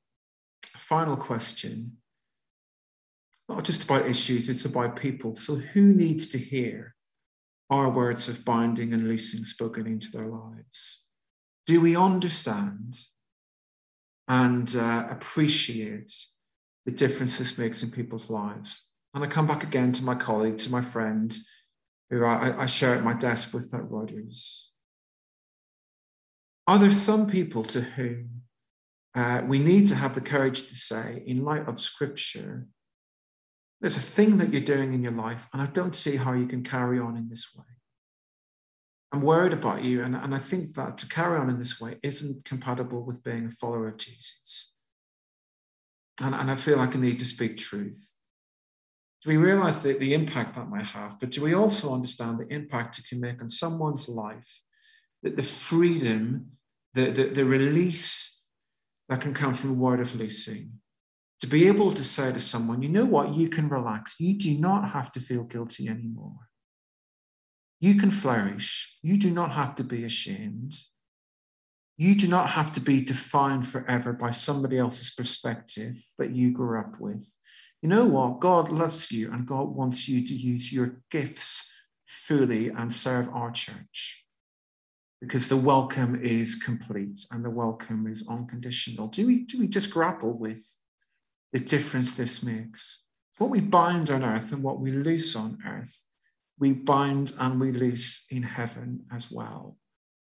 a 0.75 0.79
final 0.79 1.17
question. 1.17 1.99
Not 3.49 3.65
just 3.65 3.85
about 3.85 4.07
issues, 4.07 4.49
it's 4.49 4.65
about 4.65 4.97
people. 4.97 5.35
So 5.35 5.57
who 5.57 5.93
needs 5.93 6.27
to 6.29 6.39
hear 6.39 6.95
our 7.71 7.91
words 7.91 8.29
of 8.29 8.45
binding 8.45 8.93
and 8.93 9.09
loosing 9.09 9.45
spoken 9.45 9.87
into 9.87 10.11
their 10.11 10.27
lives? 10.27 11.09
Do 11.67 11.81
we 11.81 11.97
understand 11.97 12.99
and 14.29 14.75
uh, 14.77 15.07
appreciate 15.11 16.13
the 16.87 16.93
difference 16.93 17.39
this 17.39 17.59
makes 17.59 17.83
in 17.83 17.91
people's 17.91 18.31
lives? 18.31 18.95
And 19.15 19.23
I 19.23 19.27
come 19.27 19.47
back 19.47 19.63
again 19.63 19.93
to 19.93 20.05
my 20.05 20.15
colleague, 20.15 20.59
to 20.59 20.71
my 20.71 20.81
friend, 20.83 21.37
who 22.11 22.25
I, 22.25 22.63
I 22.63 22.67
share 22.67 22.95
at 22.95 23.05
my 23.05 23.15
desk 23.15 23.53
with 23.53 23.73
at 23.75 23.83
Reuters. 23.83 24.67
Are 26.67 26.79
there 26.79 26.91
some 26.91 27.27
people 27.27 27.65
to 27.65 27.81
whom 27.81 28.43
uh, 29.15 29.43
we 29.47 29.59
need 29.59 29.89
to 29.89 29.95
have 29.95 30.15
the 30.15 30.21
courage 30.21 30.63
to 30.63 30.75
say, 30.75 31.23
in 31.27 31.45
light 31.45 31.69
of 31.69 31.79
Scripture, 31.79 32.67
there's 33.83 33.99
a 33.99 34.01
thing 34.01 34.39
that 34.39 34.51
you're 34.53 34.63
doing 34.63 34.95
in 34.95 35.03
your 35.03 35.13
life, 35.13 35.49
and 35.53 35.61
I 35.61 35.67
don't 35.67 35.95
see 35.95 36.17
how 36.17 36.33
you 36.33 36.47
can 36.47 36.63
carry 36.63 36.99
on 36.99 37.17
in 37.17 37.29
this 37.29 37.55
way. 37.55 37.67
I'm 39.13 39.21
worried 39.21 39.53
about 39.53 39.85
you, 39.85 40.03
and, 40.03 40.17
and 40.17 40.35
I 40.35 40.39
think 40.39 40.75
that 40.75 40.97
to 40.99 41.07
carry 41.07 41.39
on 41.39 41.51
in 41.51 41.59
this 41.59 41.79
way 41.79 41.99
isn't 42.03 42.47
compatible 42.47 43.05
with 43.05 43.23
being 43.23 43.47
a 43.47 43.51
follower 43.51 43.89
of 43.89 43.99
Jesus. 43.99 44.73
And, 46.23 46.35
and 46.35 46.51
I 46.51 46.55
feel 46.55 46.79
like 46.79 46.97
I 46.97 46.99
need 46.99 47.19
to 47.19 47.27
speak 47.27 47.59
truth 47.59 48.15
do 49.23 49.29
we 49.29 49.37
realize 49.37 49.83
the, 49.83 49.93
the 49.93 50.15
impact 50.15 50.57
that 50.57 50.69
might 50.69 50.87
have? 50.87 51.21
But 51.21 51.31
do 51.31 51.43
we 51.43 51.55
also 51.55 51.95
understand 51.95 52.39
the 52.39 52.53
impact 52.53 52.99
it 52.99 53.07
can 53.09 53.21
make 53.21 53.41
on 53.41 53.49
someone's 53.49 54.09
life? 54.09 54.63
That 55.23 55.37
the 55.37 55.45
freedom, 55.45 56.53
the, 56.95 57.03
the, 57.03 57.25
the 57.25 57.45
release 57.45 58.43
that 59.09 59.21
can 59.21 59.33
come 59.33 59.55
from 59.55 59.71
a 59.71 59.75
word 59.75 60.01
of 60.01 60.17
loosing, 60.17 60.81
to 61.43 61.47
be 61.47 61.69
able 61.69 61.91
to 61.93 62.03
say 62.03 62.33
to 62.33 62.41
someone, 62.41 62.83
you 62.83 62.89
know 62.89 63.05
what, 63.05 63.35
you 63.35 63.49
can 63.49 63.69
relax. 63.69 64.19
You 64.19 64.39
do 64.39 64.57
not 64.57 64.93
have 64.93 65.13
to 65.13 65.21
feel 65.21 65.43
guilty 65.43 65.89
anymore. 65.89 66.49
You 67.81 67.97
can 67.97 68.11
flourish. 68.11 68.97
You 69.03 69.19
do 69.19 69.31
not 69.31 69.53
have 69.53 69.75
to 69.77 69.85
be 69.85 70.05
ashamed. 70.05 70.75
You 71.99 72.15
do 72.15 72.27
not 72.27 72.51
have 72.51 72.73
to 72.73 72.81
be 72.81 73.03
defined 73.03 73.67
forever 73.67 74.13
by 74.13 74.31
somebody 74.31 74.79
else's 74.79 75.13
perspective 75.13 75.97
that 76.19 76.31
you 76.31 76.51
grew 76.51 76.81
up 76.81 76.99
with 76.99 77.29
you 77.83 77.89
know 77.89 78.07
what? 78.07 78.39
God 78.39 78.71
loves 78.71 79.11
you 79.11 79.33
and 79.33 79.45
God 79.45 79.75
wants 79.75 80.09
you 80.09 80.25
to 80.25 80.35
use 80.35 80.73
your 80.73 81.03
gifts 81.11 81.69
fully 82.05 82.69
and 82.69 82.93
serve 82.93 83.29
our 83.31 83.51
church 83.51 84.25
because 85.21 85.49
the 85.49 85.57
welcome 85.57 86.15
is 86.23 86.55
complete 86.55 87.19
and 87.33 87.45
the 87.45 87.51
welcome 87.51 88.07
is 88.07 88.27
unconditional. 88.29 89.09
Do 89.09 89.27
we, 89.27 89.43
do 89.43 89.59
we 89.59 89.67
just 89.67 89.91
grapple 89.91 90.33
with 90.33 90.77
the 91.53 91.61
difference 91.61 92.17
this 92.17 92.43
makes? 92.43 93.03
what 93.43 93.51
we 93.51 93.61
bind 93.61 94.09
on 94.09 94.23
earth 94.23 94.53
and 94.53 94.63
what 94.63 94.79
we 94.79 94.93
loose 94.93 95.35
on 95.35 95.59
earth, 95.67 96.05
we 96.61 96.73
bind 96.73 97.33
and 97.41 97.61
we 97.61 97.73
loose 97.73 98.25
in 98.31 98.45
heaven 98.45 99.05
as 99.13 99.33
well. 99.33 99.77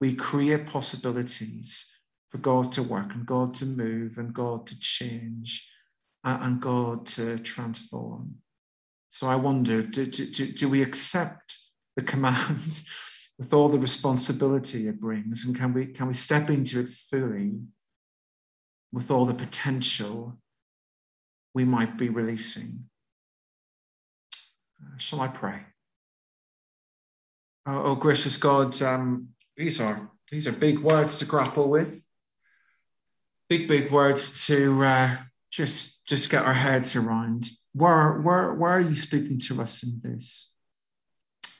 We 0.00 0.14
create 0.14 0.66
possibilities 0.66 1.88
for 2.28 2.38
God 2.38 2.72
to 2.72 2.82
work 2.82 3.14
and 3.14 3.24
God 3.24 3.54
to 3.54 3.66
move 3.66 4.18
and 4.18 4.34
God 4.34 4.66
to 4.66 4.78
change 4.78 5.70
and 6.24 6.60
God 6.60 7.06
to 7.06 7.38
transform. 7.38 8.37
So 9.10 9.28
I 9.28 9.37
wonder 9.37 9.82
do, 9.82 10.06
do, 10.06 10.26
do 10.26 10.68
we 10.68 10.82
accept 10.82 11.58
the 11.94 12.02
command 12.02 12.82
with 13.38 13.54
all 13.54 13.68
the 13.68 13.78
responsibility 13.78 14.88
it 14.88 15.00
brings? 15.00 15.44
And 15.44 15.56
can 15.56 15.72
we, 15.72 15.87
can 15.87 16.08
we 16.08 16.14
step 16.14 16.50
into 16.50 16.80
it 16.80 16.88
fully 16.88 17.60
with 18.92 19.08
all 19.12 19.24
the 19.24 19.34
potential 19.34 20.38
we 21.54 21.64
might 21.64 21.96
be 21.96 22.08
releasing? 22.08 22.84
Uh, 24.80 24.98
shall 24.98 25.20
I 25.20 25.28
pray? 25.28 25.60
Oh, 27.66 27.82
oh 27.84 27.94
gracious 27.94 28.36
God, 28.36 28.80
um, 28.82 29.28
these 29.56 29.80
are 29.80 30.10
these 30.30 30.46
are 30.46 30.52
big 30.52 30.80
words 30.80 31.18
to 31.20 31.24
grapple 31.24 31.70
with. 31.70 32.04
Big, 33.48 33.68
big 33.68 33.90
words 33.90 34.46
to 34.46 34.84
uh, 34.84 35.16
just 35.50 36.06
just 36.06 36.30
get 36.30 36.44
our 36.44 36.54
heads 36.54 36.96
around 36.96 37.48
where 37.74 38.20
where 38.20 38.54
where 38.54 38.72
are 38.72 38.80
you 38.80 38.96
speaking 38.96 39.38
to 39.38 39.60
us 39.60 39.82
in 39.82 40.00
this? 40.02 40.54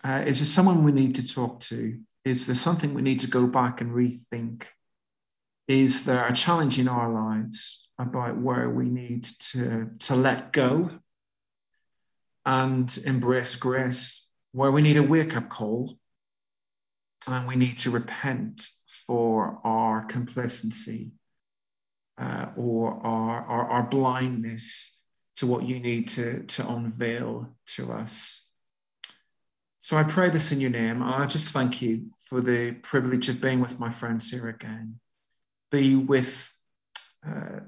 Uh, 0.03 0.23
is 0.27 0.39
there 0.39 0.47
someone 0.47 0.85
we 0.85 0.93
need 0.93 1.15
to 1.17 1.27
talk 1.27 1.61
to? 1.61 1.99
Is 2.25 2.47
there 2.47 2.55
something 2.55 2.95
we 2.95 3.03
need 3.03 3.21
to 3.21 3.27
go 3.27 3.47
back 3.47 3.81
and 3.81 3.91
rethink? 3.91 4.65
Is 5.67 6.05
there 6.05 6.27
a 6.27 6.33
challenge 6.33 6.79
in 6.79 6.89
our 6.89 7.11
lives 7.11 7.84
about 7.99 8.39
where 8.39 8.69
we 8.69 8.87
need 8.87 9.25
to, 9.25 9.91
to 10.01 10.15
let 10.15 10.53
go 10.53 10.91
and 12.45 12.99
embrace 13.07 13.57
grace, 13.57 14.29
where 14.53 14.71
we 14.71 14.83
need 14.83 14.97
a 14.97 15.03
wake 15.03 15.37
up 15.37 15.49
call 15.49 15.99
and 17.27 17.49
we 17.49 17.57
need 17.57 17.77
to 17.79 17.91
repent 17.91 18.69
for 18.87 19.61
our 19.65 20.05
complacency 20.05 21.13
uh, 22.19 22.47
or 22.57 23.01
our, 23.05 23.45
our, 23.47 23.71
our 23.71 23.83
blindness 23.83 25.01
to 25.37 25.47
what 25.47 25.65
you 25.65 25.81
need 25.81 26.09
to, 26.09 26.43
to 26.45 26.69
unveil 26.69 27.55
to 27.67 27.93
us. 27.93 28.49
So 29.79 29.97
I 29.97 30.03
pray 30.03 30.31
this 30.31 30.53
in 30.53 30.61
your 30.61 30.71
name. 30.71 31.03
I 31.03 31.27
just 31.27 31.53
thank 31.53 31.83
you 31.83 32.07
for 32.19 32.41
the 32.41 32.73
privilege 32.73 33.29
of 33.29 33.41
being 33.41 33.61
with 33.61 33.79
my 33.79 33.91
friends 33.91 34.31
here 34.31 34.49
again. 34.49 35.01
Be 35.71 35.95
with 35.95 36.55
uh, 37.27 37.61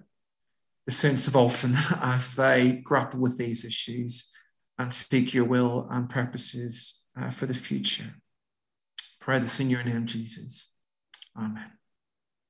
the 0.87 0.93
saints 0.93 1.27
of 1.27 1.37
Alton 1.37 1.75
as 2.01 2.35
they 2.35 2.81
grapple 2.85 3.21
with 3.21 3.39
these 3.39 3.65
issues 3.65 4.33
and 4.79 4.93
seek 4.93 5.35
your 5.35 5.45
will 5.45 5.87
and 5.91 6.09
purposes 6.09 7.03
uh, 7.21 7.31
for 7.31 7.47
the 7.47 7.55
future. 7.55 8.15
Pray 9.21 9.39
this 9.39 9.59
in 9.59 9.71
your 9.71 9.83
name, 9.83 10.07
Jesus. 10.07 10.73
Amen. 11.37 11.76